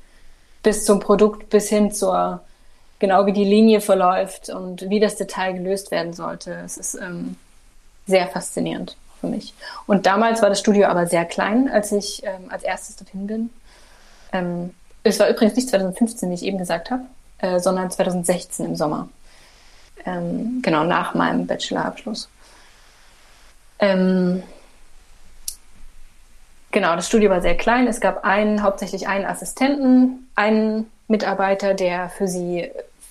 [0.62, 2.40] bis zum Produkt, bis hin zur,
[2.98, 6.52] genau wie die Linie verläuft und wie das Detail gelöst werden sollte.
[6.64, 7.36] Es ist ähm,
[8.06, 9.54] sehr faszinierend für mich.
[9.86, 13.50] Und damals war das Studio aber sehr klein, als ich ähm, als erstes dorthin bin.
[14.32, 17.04] Ähm, es war übrigens nicht 2015, wie ich eben gesagt habe,
[17.40, 19.08] äh, sondern 2016 im Sommer.
[20.04, 22.28] Ähm, genau nach meinem Bachelorabschluss.
[23.78, 24.42] Ähm,
[26.72, 27.88] Genau, das Studio war sehr klein.
[27.88, 32.70] Es gab einen, hauptsächlich einen Assistenten, einen Mitarbeiter, der für sie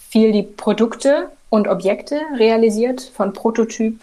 [0.10, 4.00] viel die Produkte und Objekte realisiert, von Prototyp,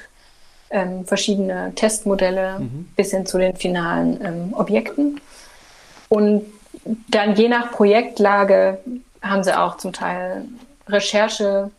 [0.70, 2.88] ähm, verschiedene Testmodelle mhm.
[2.96, 5.20] bis hin zu den finalen ähm, Objekten.
[6.08, 6.44] Und
[7.08, 8.78] dann je nach Projektlage
[9.28, 10.44] haben sie auch zum Teil
[10.88, 11.70] Recherche,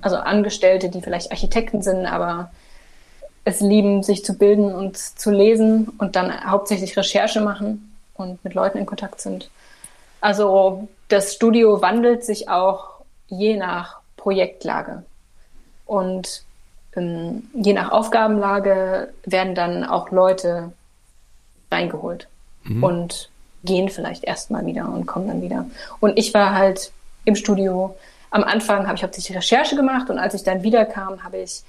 [0.00, 2.50] also Angestellte, die vielleicht Architekten sind, aber
[3.44, 8.54] es lieben, sich zu bilden und zu lesen und dann hauptsächlich Recherche machen und mit
[8.54, 9.50] Leuten in Kontakt sind.
[10.20, 15.04] Also das Studio wandelt sich auch je nach Projektlage.
[15.86, 16.42] Und
[16.94, 20.72] ähm, je nach Aufgabenlage werden dann auch Leute
[21.70, 22.28] reingeholt
[22.64, 22.84] mhm.
[22.84, 23.30] und
[23.64, 25.66] gehen vielleicht erstmal wieder und kommen dann wieder.
[26.00, 26.92] Und ich war halt
[27.24, 27.96] im Studio.
[28.30, 31.62] Am Anfang habe ich hauptsächlich Recherche gemacht und als ich dann wiederkam, habe ich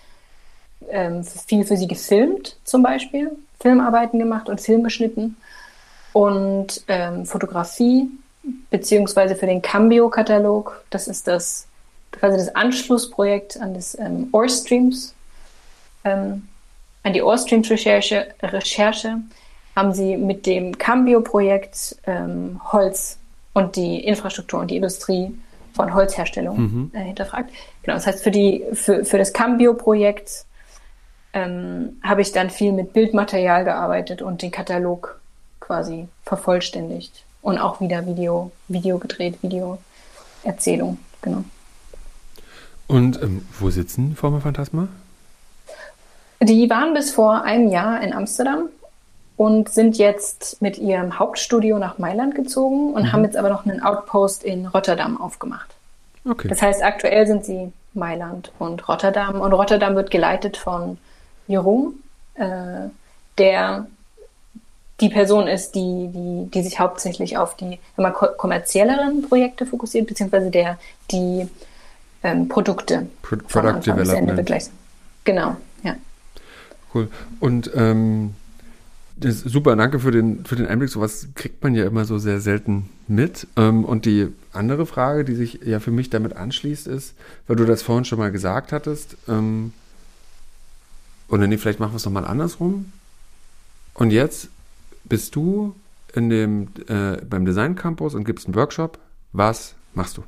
[0.90, 5.38] ähm, viel für sie gefilmt, zum Beispiel, Filmarbeiten gemacht und Film geschnitten
[6.14, 8.10] und ähm, Fotografie,
[8.70, 10.84] beziehungsweise für den Cambio-Katalog.
[10.90, 11.68] Das ist das
[12.12, 15.14] quasi das Anschlussprojekt an das ähm, Ohrstreams,
[16.06, 16.48] ähm,
[17.04, 19.22] an die Ohrstreams-Recherche, Recherche,
[19.80, 23.18] haben sie mit dem Cambio-Projekt ähm, Holz
[23.54, 25.34] und die Infrastruktur und die Industrie
[25.74, 26.92] von Holzherstellung mhm.
[26.94, 27.50] äh, hinterfragt.
[27.84, 30.44] Genau, das heißt, für, die, für, für das Cambio-Projekt
[31.32, 35.22] ähm, habe ich dann viel mit Bildmaterial gearbeitet und den Katalog
[35.62, 37.24] quasi vervollständigt.
[37.42, 41.46] Und auch wieder Video, Video gedreht, Videoerzählung, genau.
[42.88, 44.90] Und ähm, wo sitzen Former Phantasma?
[46.42, 48.68] Die waren bis vor einem Jahr in Amsterdam
[49.40, 53.12] und sind jetzt mit ihrem Hauptstudio nach Mailand gezogen und mhm.
[53.14, 55.78] haben jetzt aber noch einen Outpost in Rotterdam aufgemacht.
[56.30, 56.50] Okay.
[56.50, 60.98] Das heißt, aktuell sind sie Mailand und Rotterdam und Rotterdam wird geleitet von
[61.48, 62.90] Jeroen, äh,
[63.38, 63.88] der
[65.00, 70.52] die Person ist, die, die, die sich hauptsächlich auf die mal, kommerzielleren Projekte fokussiert, beziehungsweise
[70.52, 70.78] der
[71.12, 71.48] die
[72.24, 74.70] ähm, Produkte Pro Product Development.
[75.24, 75.96] Genau, ja.
[76.94, 77.08] Cool.
[77.40, 78.36] Und ähm,
[79.20, 80.90] das super, danke für den, für den Einblick.
[80.90, 83.48] Sowas kriegt man ja immer so sehr selten mit.
[83.58, 87.16] Ähm, und die andere Frage, die sich ja für mich damit anschließt, ist,
[87.48, 89.74] weil du das vorhin schon mal gesagt hattest, ähm,
[91.30, 92.92] oder nee, vielleicht machen wir es nochmal andersrum.
[93.94, 94.50] Und jetzt
[95.04, 95.76] bist du
[96.14, 98.98] in dem, äh, beim Design Campus und gibst einen Workshop.
[99.32, 100.24] Was machst du?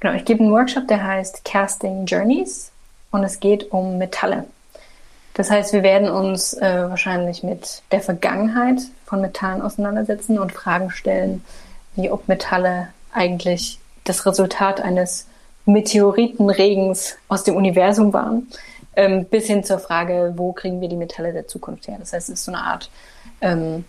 [0.00, 2.70] Genau, ich gebe einen Workshop, der heißt Casting Journeys
[3.10, 4.46] und es geht um Metalle.
[5.36, 10.90] Das heißt, wir werden uns äh, wahrscheinlich mit der Vergangenheit von Metallen auseinandersetzen und Fragen
[10.90, 11.44] stellen,
[11.94, 15.26] wie ob Metalle eigentlich das Resultat eines
[15.66, 18.46] Meteoritenregens aus dem Universum waren
[18.96, 21.96] ähm, bis hin zur Frage, wo kriegen wir die Metalle der Zukunft her.
[21.98, 22.90] Das heißt, es ist so eine Art
[23.42, 23.84] ähm,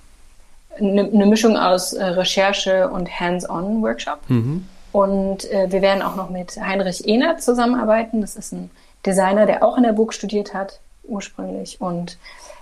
[0.78, 4.20] eine, eine Mischung aus äh, Recherche und Hands-on-Workshop.
[4.28, 4.68] Mhm.
[4.92, 8.22] Und äh, wir werden auch noch mit Heinrich Ehnert zusammenarbeiten.
[8.22, 8.70] Das ist ein
[9.06, 12.18] Designer, der auch in der Burg studiert hat, ursprünglich, und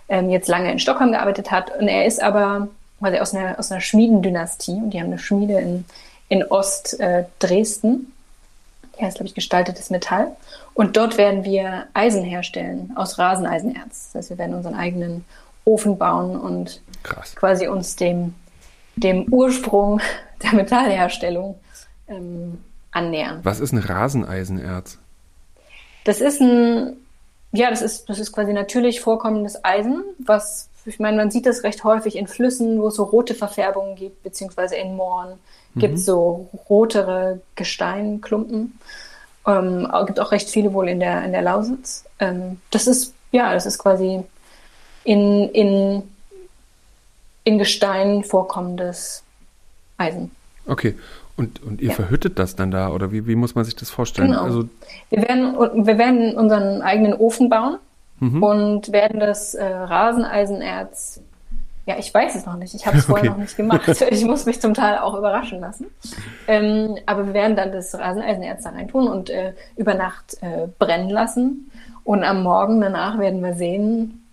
[0.08, 1.76] ähm, jetzt lange in Stockholm gearbeitet hat.
[1.78, 2.68] Und er ist aber
[3.00, 5.86] quasi aus einer, aus einer Schmiedendynastie und die haben eine Schmiede in,
[6.30, 7.94] in Ost-Dresden.
[7.94, 10.36] Äh, die heißt, glaube ich, gestaltetes Metall.
[10.74, 14.12] Und dort werden wir Eisen herstellen aus Raseneisenerz.
[14.12, 15.26] Das heißt, wir werden unseren eigenen
[15.66, 17.36] Ofen bauen und Krass.
[17.36, 18.36] quasi uns dem,
[18.96, 20.00] dem Ursprung
[20.44, 21.60] der Metallherstellung
[22.08, 22.60] ähm,
[22.92, 23.40] annähern.
[23.44, 24.98] Was ist ein Raseneisenerz?
[26.06, 26.94] Das ist ein,
[27.58, 31.64] ja, das ist, das ist quasi natürlich vorkommendes Eisen, was, ich meine, man sieht das
[31.64, 35.40] recht häufig in Flüssen, wo es so rote Verfärbungen gibt, beziehungsweise in Mooren
[35.74, 35.80] mhm.
[35.80, 38.80] gibt es so rotere Gesteinklumpen.
[39.48, 42.06] Ähm, gibt auch recht viele wohl in der, in der Lausitz.
[42.20, 44.24] Ähm, das ist, ja, das ist quasi
[45.04, 46.04] in, in,
[47.44, 49.24] in Gestein vorkommendes
[49.98, 50.32] Eisen.
[50.66, 50.96] Okay.
[51.38, 51.96] Und, und ihr ja.
[51.96, 54.32] verhüttet das dann da oder wie, wie muss man sich das vorstellen?
[54.32, 54.44] Genau.
[54.44, 54.70] Also
[55.10, 57.78] wir, werden, wir werden unseren eigenen Ofen bauen
[58.20, 58.42] mhm.
[58.42, 61.22] und werden das äh, Raseneisenerz
[61.88, 62.74] ja, ich weiß es noch nicht.
[62.74, 63.30] Ich habe es vorher okay.
[63.30, 63.88] noch nicht gemacht.
[64.10, 65.86] Ich muss mich zum Teil auch überraschen lassen.
[66.48, 71.12] Ähm, aber wir werden dann das Raseneisenerz da reintun und äh, über Nacht äh, brennen
[71.12, 71.70] lassen.
[72.04, 74.25] Und am Morgen danach werden wir sehen,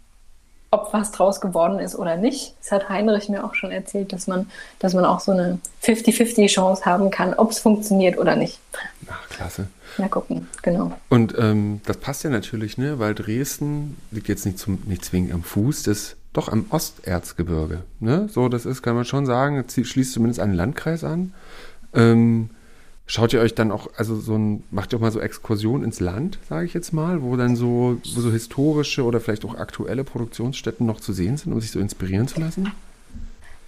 [0.73, 2.55] ob was draus geworden ist oder nicht.
[2.61, 6.49] Das hat Heinrich mir auch schon erzählt, dass man, dass man auch so eine 50-50
[6.49, 8.59] Chance haben kann, ob es funktioniert oder nicht.
[9.09, 9.69] Ach, klasse.
[9.99, 10.93] Mal gucken, genau.
[11.11, 12.99] Und ähm, das passt ja natürlich, ne?
[12.99, 17.83] weil Dresden liegt jetzt nicht, zum, nicht zwingend am Fuß des doch am Osterzgebirge.
[18.01, 18.29] Ne?
[18.31, 21.35] So, das ist, kann man schon sagen, schließt zumindest einen Landkreis an.
[21.93, 22.49] Ähm,
[23.07, 26.01] schaut ihr euch dann auch, also so ein, macht ihr auch mal so Exkursionen ins
[26.01, 30.05] Land, sage ich jetzt mal, wo dann so, wo so historische oder vielleicht auch aktuelle
[30.05, 32.73] Produktionsstätten noch zu sehen sind, um sich so inspirieren zu lassen?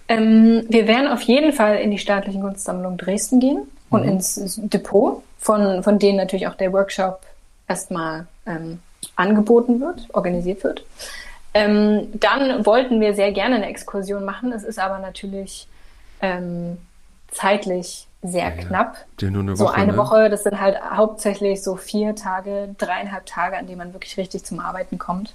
[0.07, 4.09] Ähm, wir werden auf jeden Fall in die staatlichen Kunstsammlung Dresden gehen und mhm.
[4.09, 7.21] ins Depot, von, von denen natürlich auch der Workshop
[7.67, 8.79] erstmal ähm,
[9.15, 10.85] angeboten wird, organisiert wird.
[11.53, 14.51] Ähm, dann wollten wir sehr gerne eine Exkursion machen.
[14.51, 15.67] Es ist aber natürlich
[16.21, 16.77] ähm,
[17.31, 18.97] zeitlich sehr knapp.
[19.19, 19.97] Ja, nur eine so Woche, eine ne?
[19.97, 24.43] Woche, das sind halt hauptsächlich so vier Tage, dreieinhalb Tage, an denen man wirklich richtig
[24.43, 25.33] zum Arbeiten kommt.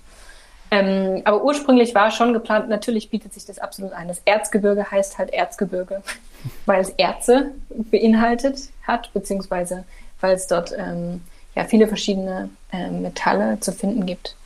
[0.70, 4.06] Ähm, aber ursprünglich war schon geplant, natürlich bietet sich das absolut ein.
[4.08, 6.02] Das Erzgebirge heißt halt Erzgebirge,
[6.66, 9.84] weil es Erze beinhaltet hat, beziehungsweise
[10.20, 11.22] weil es dort ähm,
[11.54, 14.36] ja viele verschiedene äh, Metalle zu finden gibt.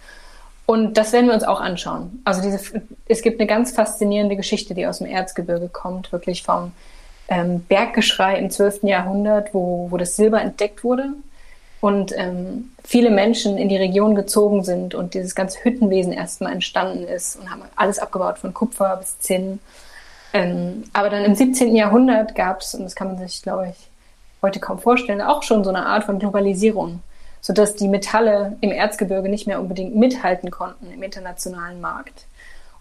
[0.66, 2.22] Und das werden wir uns auch anschauen.
[2.24, 6.72] Also diese, es gibt eine ganz faszinierende Geschichte, die aus dem Erzgebirge kommt, wirklich vom
[7.28, 8.84] ähm, Berggeschrei im 12.
[8.84, 11.14] Jahrhundert, wo, wo das Silber entdeckt wurde
[11.80, 17.04] und ähm, viele Menschen in die Region gezogen sind und dieses ganze Hüttenwesen erstmal entstanden
[17.04, 19.60] ist und haben alles abgebaut von Kupfer bis Zinn.
[20.32, 21.76] Ähm, aber dann im 17.
[21.76, 23.90] Jahrhundert gab es, und das kann man sich, glaube ich,
[24.40, 27.00] heute kaum vorstellen, auch schon so eine Art von Globalisierung,
[27.40, 32.24] sodass die Metalle im Erzgebirge nicht mehr unbedingt mithalten konnten im internationalen Markt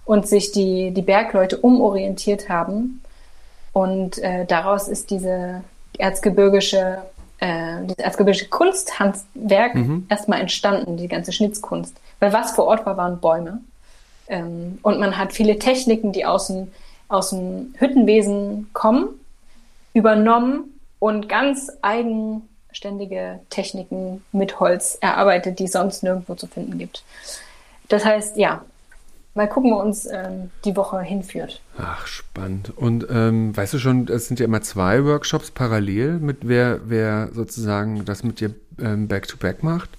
[0.05, 3.02] und sich die, die Bergleute umorientiert haben.
[3.74, 5.63] Und äh, daraus ist diese
[5.97, 7.03] erzgebirgische
[7.43, 10.05] äh, dieses erzgebirgische Kunsthandwerk mhm.
[10.07, 11.93] erstmal entstanden, die ganze Schnitzkunst.
[12.19, 13.59] Weil was vor Ort war, waren Bäume.
[14.30, 16.71] Ähm, und man hat viele Techniken, die aus dem,
[17.09, 19.09] aus dem Hüttenwesen kommen,
[19.93, 27.03] übernommen und ganz eigenständige Techniken mit Holz erarbeitet, die es sonst nirgendwo zu finden gibt.
[27.89, 28.63] Das heißt, ja,
[29.36, 31.61] mal gucken, wo uns ähm, die Woche hinführt.
[31.77, 32.75] Ach, spannend.
[32.75, 37.29] Und ähm, weißt du schon, es sind ja immer zwei Workshops parallel, mit wer, wer
[37.34, 39.89] sozusagen das mit dir ähm, back-to-back -back macht?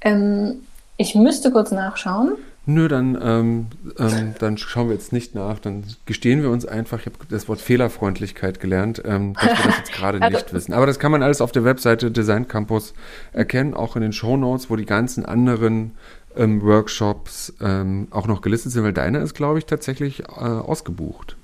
[0.00, 0.62] Ähm,
[0.96, 2.36] ich müsste kurz nachschauen.
[2.66, 3.66] Nö, dann, ähm,
[3.98, 5.58] ähm, dann schauen wir jetzt nicht nach.
[5.58, 9.78] Dann gestehen wir uns einfach, ich habe das Wort Fehlerfreundlichkeit gelernt, ähm, dass wir das
[9.78, 10.72] jetzt gerade also, nicht wissen.
[10.72, 12.94] Aber das kann man alles auf der Webseite Design Campus
[13.34, 15.92] erkennen, auch in den Show Notes, wo die ganzen anderen
[16.36, 21.36] ähm, Workshops ähm, auch noch gelistet sind, weil deiner ist, glaube ich, tatsächlich äh, ausgebucht.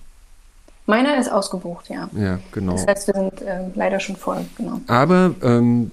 [0.87, 2.09] Meiner ist ausgebucht, ja.
[2.17, 2.73] Ja, genau.
[2.73, 4.81] Das heißt, wir sind äh, leider schon voll, genau.
[4.89, 5.93] Aber ähm,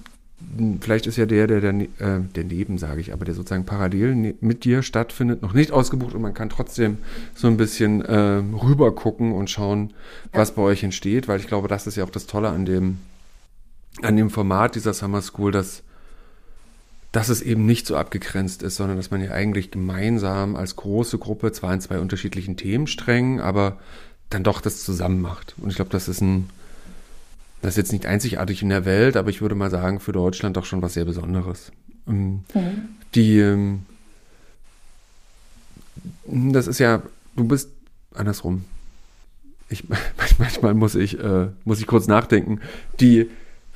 [0.80, 1.86] vielleicht ist ja der, der, der, äh,
[2.34, 6.14] der neben, sage ich, aber der sozusagen parallel ne, mit dir stattfindet, noch nicht ausgebucht
[6.14, 6.98] und man kann trotzdem
[7.34, 9.92] so ein bisschen äh, rüber gucken und schauen,
[10.32, 10.40] ja.
[10.40, 12.98] was bei euch entsteht, weil ich glaube, das ist ja auch das Tolle an dem,
[14.02, 15.82] an dem Format dieser Summer School, dass
[17.12, 21.18] dass es eben nicht so abgegrenzt ist, sondern dass man ja eigentlich gemeinsam als große
[21.18, 23.78] Gruppe, zwar in zwei unterschiedlichen Themensträngen, aber
[24.30, 25.54] dann doch das zusammen macht.
[25.56, 26.50] Und ich glaube, das ist ein,
[27.62, 30.56] das ist jetzt nicht einzigartig in der Welt, aber ich würde mal sagen, für Deutschland
[30.56, 31.72] doch schon was sehr Besonderes.
[32.06, 32.88] Ähm, mhm.
[33.14, 33.86] Die, ähm,
[36.26, 37.02] das ist ja,
[37.36, 37.70] du bist
[38.14, 38.64] andersrum.
[39.70, 39.84] Ich,
[40.38, 42.60] manchmal muss ich, äh, muss ich kurz nachdenken.
[43.00, 43.30] Die,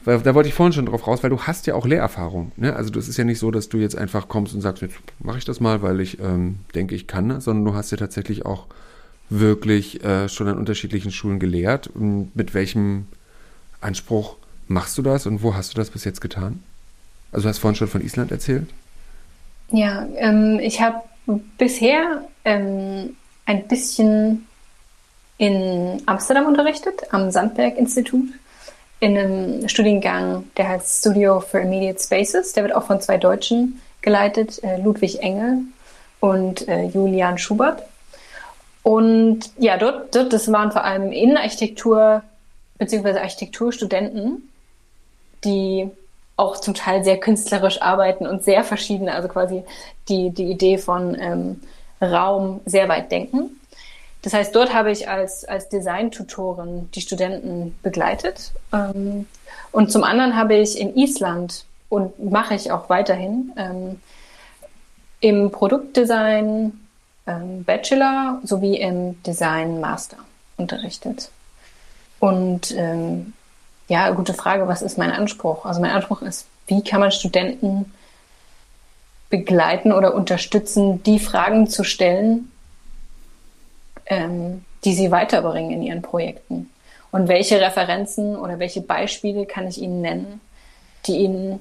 [0.05, 2.53] weil, da wollte ich vorhin schon drauf raus, weil du hast ja auch Lehrerfahrung.
[2.57, 2.75] Ne?
[2.75, 5.39] Also das ist ja nicht so, dass du jetzt einfach kommst und sagst, jetzt mache
[5.39, 8.67] ich das mal, weil ich ähm, denke, ich kann, sondern du hast ja tatsächlich auch
[9.29, 11.91] wirklich äh, schon an unterschiedlichen Schulen gelehrt.
[11.95, 13.07] Mit welchem
[13.81, 14.37] Anspruch
[14.69, 16.63] machst du das und wo hast du das bis jetzt getan?
[17.31, 18.69] Also du hast vorhin schon von Island erzählt.
[19.71, 21.03] Ja, ähm, ich habe
[21.57, 24.47] bisher ähm, ein bisschen
[25.39, 28.29] in Amsterdam unterrichtet, am Sandberg-Institut
[29.03, 32.53] in einem Studiengang, der heißt Studio for Immediate Spaces.
[32.53, 35.59] Der wird auch von zwei Deutschen geleitet, äh, Ludwig Engel
[36.21, 37.83] und äh, Julian Schubert.
[38.85, 42.23] Und ja, dort, dort, das waren vor allem Innenarchitektur
[42.79, 43.19] bzw.
[43.19, 44.49] Architekturstudenten,
[45.43, 45.91] die
[46.37, 49.65] auch zum Teil sehr künstlerisch arbeiten und sehr verschiedene, also quasi
[50.09, 51.61] die, die Idee von ähm,
[52.01, 53.59] Raum sehr weit denken.
[54.23, 58.53] Das heißt, dort habe ich als, als Design-Tutorin die Studenten begleitet.
[58.73, 59.27] Ähm,
[59.73, 64.01] und zum anderen habe ich in Island und mache ich auch weiterhin ähm,
[65.21, 66.73] im Produktdesign
[67.27, 70.19] ähm, Bachelor sowie im Design Master
[70.57, 71.31] unterrichtet.
[72.21, 73.33] Und ähm,
[73.89, 75.67] ja, gute Frage, was ist mein Anspruch?
[75.67, 77.93] Also mein Anspruch ist, wie kann man Studenten
[79.31, 82.52] begleiten oder unterstützen, die Fragen zu stellen,
[84.07, 86.69] ähm, die sie weiterbringen in ihren Projekten.
[87.13, 90.41] Und welche Referenzen oder welche Beispiele kann ich Ihnen nennen,
[91.07, 91.61] die Ihnen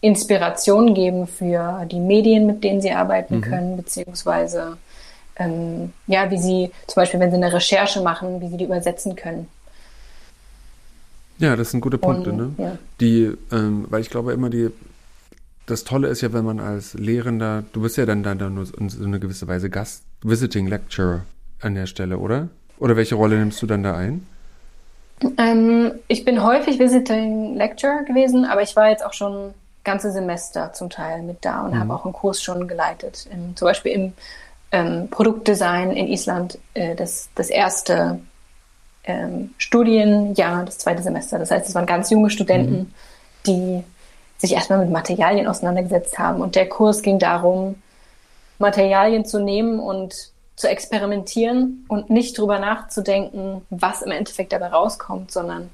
[0.00, 3.40] Inspiration geben für die Medien, mit denen Sie arbeiten mhm.
[3.42, 4.78] können, beziehungsweise
[5.36, 9.14] ähm, ja, wie Sie zum Beispiel, wenn Sie eine Recherche machen, wie Sie die übersetzen
[9.14, 9.48] können.
[11.38, 12.64] Ja, das sind gute Punkte, Und, ne?
[12.64, 12.78] Ja.
[13.00, 14.70] Die, ähm, weil ich glaube immer die,
[15.66, 18.66] das Tolle ist ja, wenn man als Lehrender, du bist ja dann, dann, dann nur
[18.78, 21.22] in so eine gewisse Weise Gast, Visiting Lecturer
[21.60, 22.48] an der Stelle, oder?
[22.78, 24.26] Oder welche Rolle nimmst du dann da ein?
[25.38, 29.52] Ähm, ich bin häufig Visiting Lecturer gewesen, aber ich war jetzt auch schon
[29.84, 31.80] ganze Semester zum Teil mit da und mhm.
[31.80, 33.26] habe auch einen Kurs schon geleitet.
[33.32, 34.12] Im, zum Beispiel im
[34.72, 38.20] ähm, Produktdesign in Island, äh, das, das erste
[39.04, 41.38] ähm, Studienjahr, das zweite Semester.
[41.38, 42.94] Das heißt, es waren ganz junge Studenten,
[43.46, 43.82] die
[44.38, 46.40] sich erstmal mit Materialien auseinandergesetzt haben.
[46.40, 47.76] Und der Kurs ging darum,
[48.58, 50.30] Materialien zu nehmen und
[50.60, 55.70] zu experimentieren und nicht drüber nachzudenken, was im Endeffekt dabei rauskommt, sondern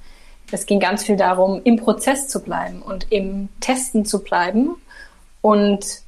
[0.53, 4.77] es ging ganz viel darum, im Prozess zu bleiben und im Testen zu bleiben
[5.41, 6.03] und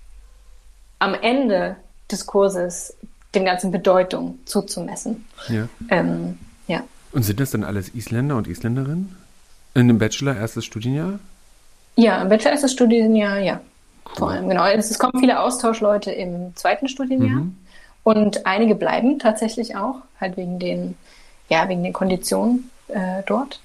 [1.01, 1.74] am Ende
[2.09, 2.97] des Kurses
[3.35, 5.26] dem ganzen Bedeutung zuzumessen.
[5.49, 5.68] Ja.
[5.91, 6.85] Ähm, ja.
[7.11, 9.16] Und sind das dann alles Isländer und Isländerinnen?
[9.74, 11.18] In einem Bachelor, erstes Studienjahr?
[11.97, 13.61] Ja, im Bachelor das Studienjahr, ja.
[14.14, 14.64] Vor allem, genau.
[14.66, 17.41] Es, es kommen viele Austauschleute im zweiten Studienjahr.
[17.41, 17.57] Mhm.
[18.03, 20.97] Und einige bleiben tatsächlich auch, halt wegen den,
[21.49, 23.61] ja, wegen den Konditionen äh, dort.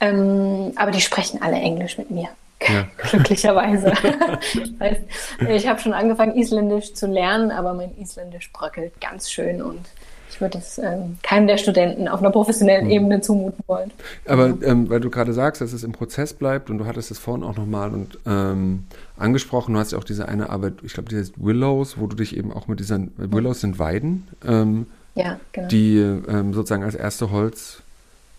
[0.00, 2.28] Ähm, aber die sprechen alle Englisch mit mir.
[2.68, 2.86] Ja.
[3.10, 3.92] Glücklicherweise.
[4.02, 5.00] das heißt,
[5.48, 9.86] ich habe schon angefangen, Isländisch zu lernen, aber mein Isländisch bröckelt ganz schön und
[10.34, 13.92] ich würde es ähm, keinem der Studenten auf einer professionellen Ebene zumuten wollen.
[14.26, 17.20] Aber ähm, weil du gerade sagst, dass es im Prozess bleibt und du hattest es
[17.20, 18.84] vorhin auch nochmal und ähm,
[19.16, 22.16] angesprochen, du hast ja auch diese eine Arbeit, ich glaube, die heißt Willows, wo du
[22.16, 25.68] dich eben auch mit diesen, Willows sind Weiden, ähm, Ja, genau.
[25.68, 27.82] die ähm, sozusagen als erste Holz,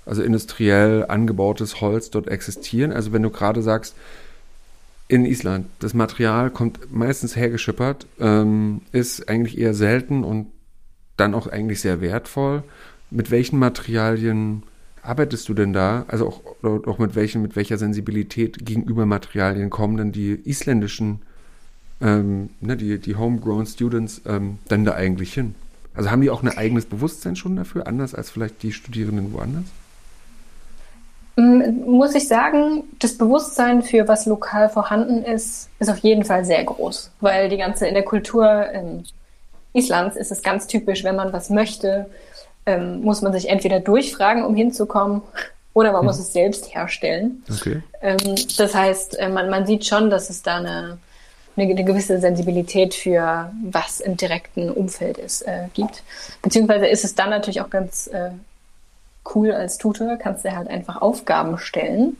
[0.05, 2.91] also industriell angebautes Holz dort existieren.
[2.91, 3.95] Also wenn du gerade sagst,
[5.07, 10.47] in Island, das Material kommt meistens hergeschippert, ähm, ist eigentlich eher selten und
[11.17, 12.63] dann auch eigentlich sehr wertvoll.
[13.11, 14.63] Mit welchen Materialien
[15.01, 16.05] arbeitest du denn da?
[16.07, 16.41] Also auch,
[16.87, 21.21] auch mit welchen, mit welcher Sensibilität gegenüber Materialien kommen denn die isländischen,
[22.01, 25.55] ähm, ne, die, die homegrown Students ähm, dann da eigentlich hin?
[25.93, 29.63] Also haben die auch ein eigenes Bewusstsein schon dafür, anders als vielleicht die Studierenden woanders?
[31.37, 36.43] Mm, Muss ich sagen, das Bewusstsein für was lokal vorhanden ist, ist auf jeden Fall
[36.43, 39.03] sehr groß, weil die ganze in der Kultur ähm,
[39.75, 42.07] Islands ist es ganz typisch, wenn man was möchte,
[42.65, 45.21] ähm, muss man sich entweder durchfragen, um hinzukommen,
[45.73, 47.43] oder man muss es selbst herstellen.
[47.51, 47.83] Okay.
[48.01, 50.97] Ähm, das heißt, äh, man, man sieht schon, dass es da eine,
[51.57, 56.01] eine, eine gewisse Sensibilität für was im direkten Umfeld ist, äh, gibt.
[56.41, 58.31] Beziehungsweise ist es dann natürlich auch ganz äh,
[59.35, 62.15] cool als Tutor, kannst du halt einfach Aufgaben stellen.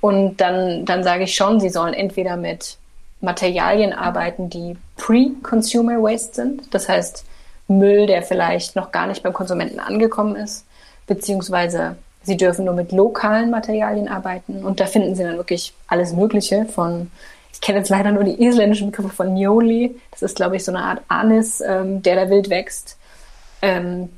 [0.00, 2.78] Und dann, dann sage ich schon, sie sollen entweder mit
[3.20, 6.74] Materialien arbeiten, die pre-consumer waste sind.
[6.74, 7.24] Das heißt,
[7.68, 10.64] Müll, der vielleicht noch gar nicht beim Konsumenten angekommen ist,
[11.06, 14.64] beziehungsweise sie dürfen nur mit lokalen Materialien arbeiten.
[14.64, 17.10] Und da finden sie dann wirklich alles Mögliche von,
[17.52, 19.96] ich kenne jetzt leider nur die isländischen Begriffe von Njoli.
[20.10, 22.96] Das ist, glaube ich, so eine Art Anis, ähm, der da wild wächst.
[23.60, 24.10] Ähm,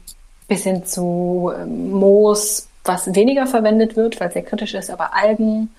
[0.47, 5.15] bis hin zu ähm, Moos, was weniger verwendet wird, weil es sehr kritisch ist, aber
[5.15, 5.75] Algen.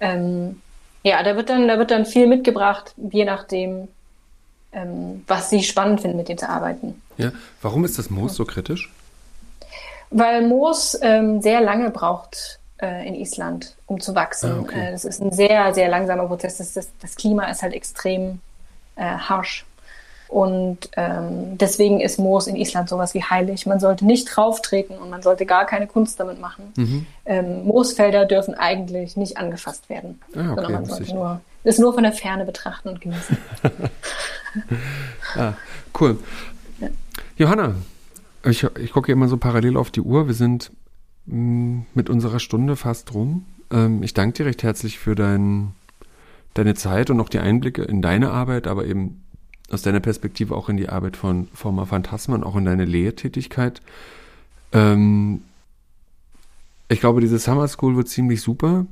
[0.00, 0.60] Ähm,
[1.02, 3.88] ja, da wird dann, da wird dann viel mitgebracht, je nachdem,
[4.72, 7.00] ähm, was sie spannend finden, mit dem zu arbeiten.
[7.16, 7.32] Ja.
[7.62, 8.92] Warum ist das Moos so kritisch?
[10.10, 14.52] Weil Moos ähm, sehr lange braucht äh, in Island, um zu wachsen.
[14.52, 14.88] Ah, okay.
[14.88, 16.58] äh, das ist ein sehr, sehr langsamer Prozess.
[16.58, 18.40] Das, das, das Klima ist halt extrem
[18.96, 19.64] äh, harsch.
[20.28, 23.64] Und ähm, deswegen ist Moos in Island sowas wie heilig.
[23.64, 26.72] Man sollte nicht drauftreten und man sollte gar keine Kunst damit machen.
[26.76, 27.06] Mhm.
[27.24, 31.94] Ähm, Moosfelder dürfen eigentlich nicht angefasst werden, Ah, okay, sondern man sollte nur, das nur
[31.94, 33.36] von der Ferne betrachten und genießen.
[35.36, 35.52] Ah,
[36.00, 36.18] cool.
[37.36, 37.74] Johanna,
[38.44, 40.26] ich, ich gucke immer so parallel auf die Uhr.
[40.26, 40.72] Wir sind
[41.26, 43.44] mh, mit unserer Stunde fast rum.
[43.70, 45.72] Ähm, ich danke dir recht herzlich für dein,
[46.54, 49.22] deine Zeit und auch die Einblicke in deine Arbeit, aber eben
[49.70, 53.82] aus deiner Perspektive auch in die Arbeit von Forma Phantasma und auch in deine Lehrtätigkeit.
[54.72, 55.42] Ähm,
[56.88, 58.86] ich glaube, diese Summer School wird ziemlich super,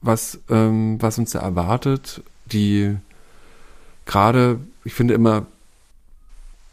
[0.00, 2.22] was, ähm, was uns da erwartet.
[2.46, 2.96] Die
[4.06, 5.46] gerade, ich finde immer,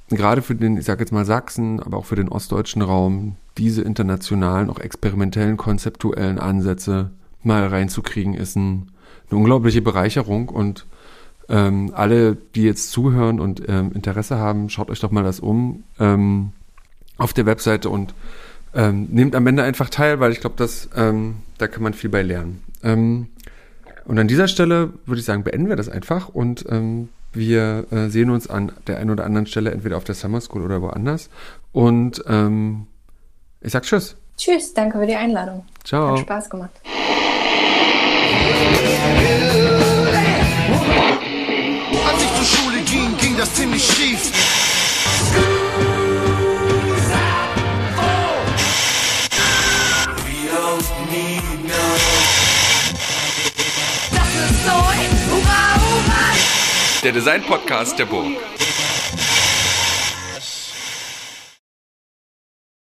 [0.10, 3.82] gerade für den, ich sag jetzt mal Sachsen, aber auch für den ostdeutschen Raum, diese
[3.82, 7.12] internationalen, auch experimentellen, konzeptuellen Ansätze
[7.44, 8.92] mal reinzukriegen, ist ein,
[9.30, 10.86] eine unglaubliche Bereicherung und
[11.50, 15.84] ähm, alle, die jetzt zuhören und ähm, Interesse haben, schaut euch doch mal das um
[16.00, 16.52] ähm,
[17.18, 18.14] auf der Webseite und
[18.74, 22.10] ähm, nehmt am Ende einfach teil, weil ich glaube, dass ähm, da kann man viel
[22.10, 22.64] bei lernen.
[22.84, 23.28] Ähm,
[24.06, 26.66] und an dieser Stelle würde ich sagen, beenden wir das einfach und
[27.32, 30.64] wir äh, sehen uns an der einen oder anderen Stelle entweder auf der Summer School
[30.64, 31.30] oder woanders.
[31.72, 32.24] Und
[33.62, 34.16] ich sag Tschüss.
[34.36, 35.64] Tschüss, danke für die Einladung.
[35.84, 36.14] Ciao.
[36.14, 36.72] Hat Spaß gemacht.
[43.50, 44.32] Das ziemlich schief.
[57.02, 58.26] Der Design Podcast der Burg.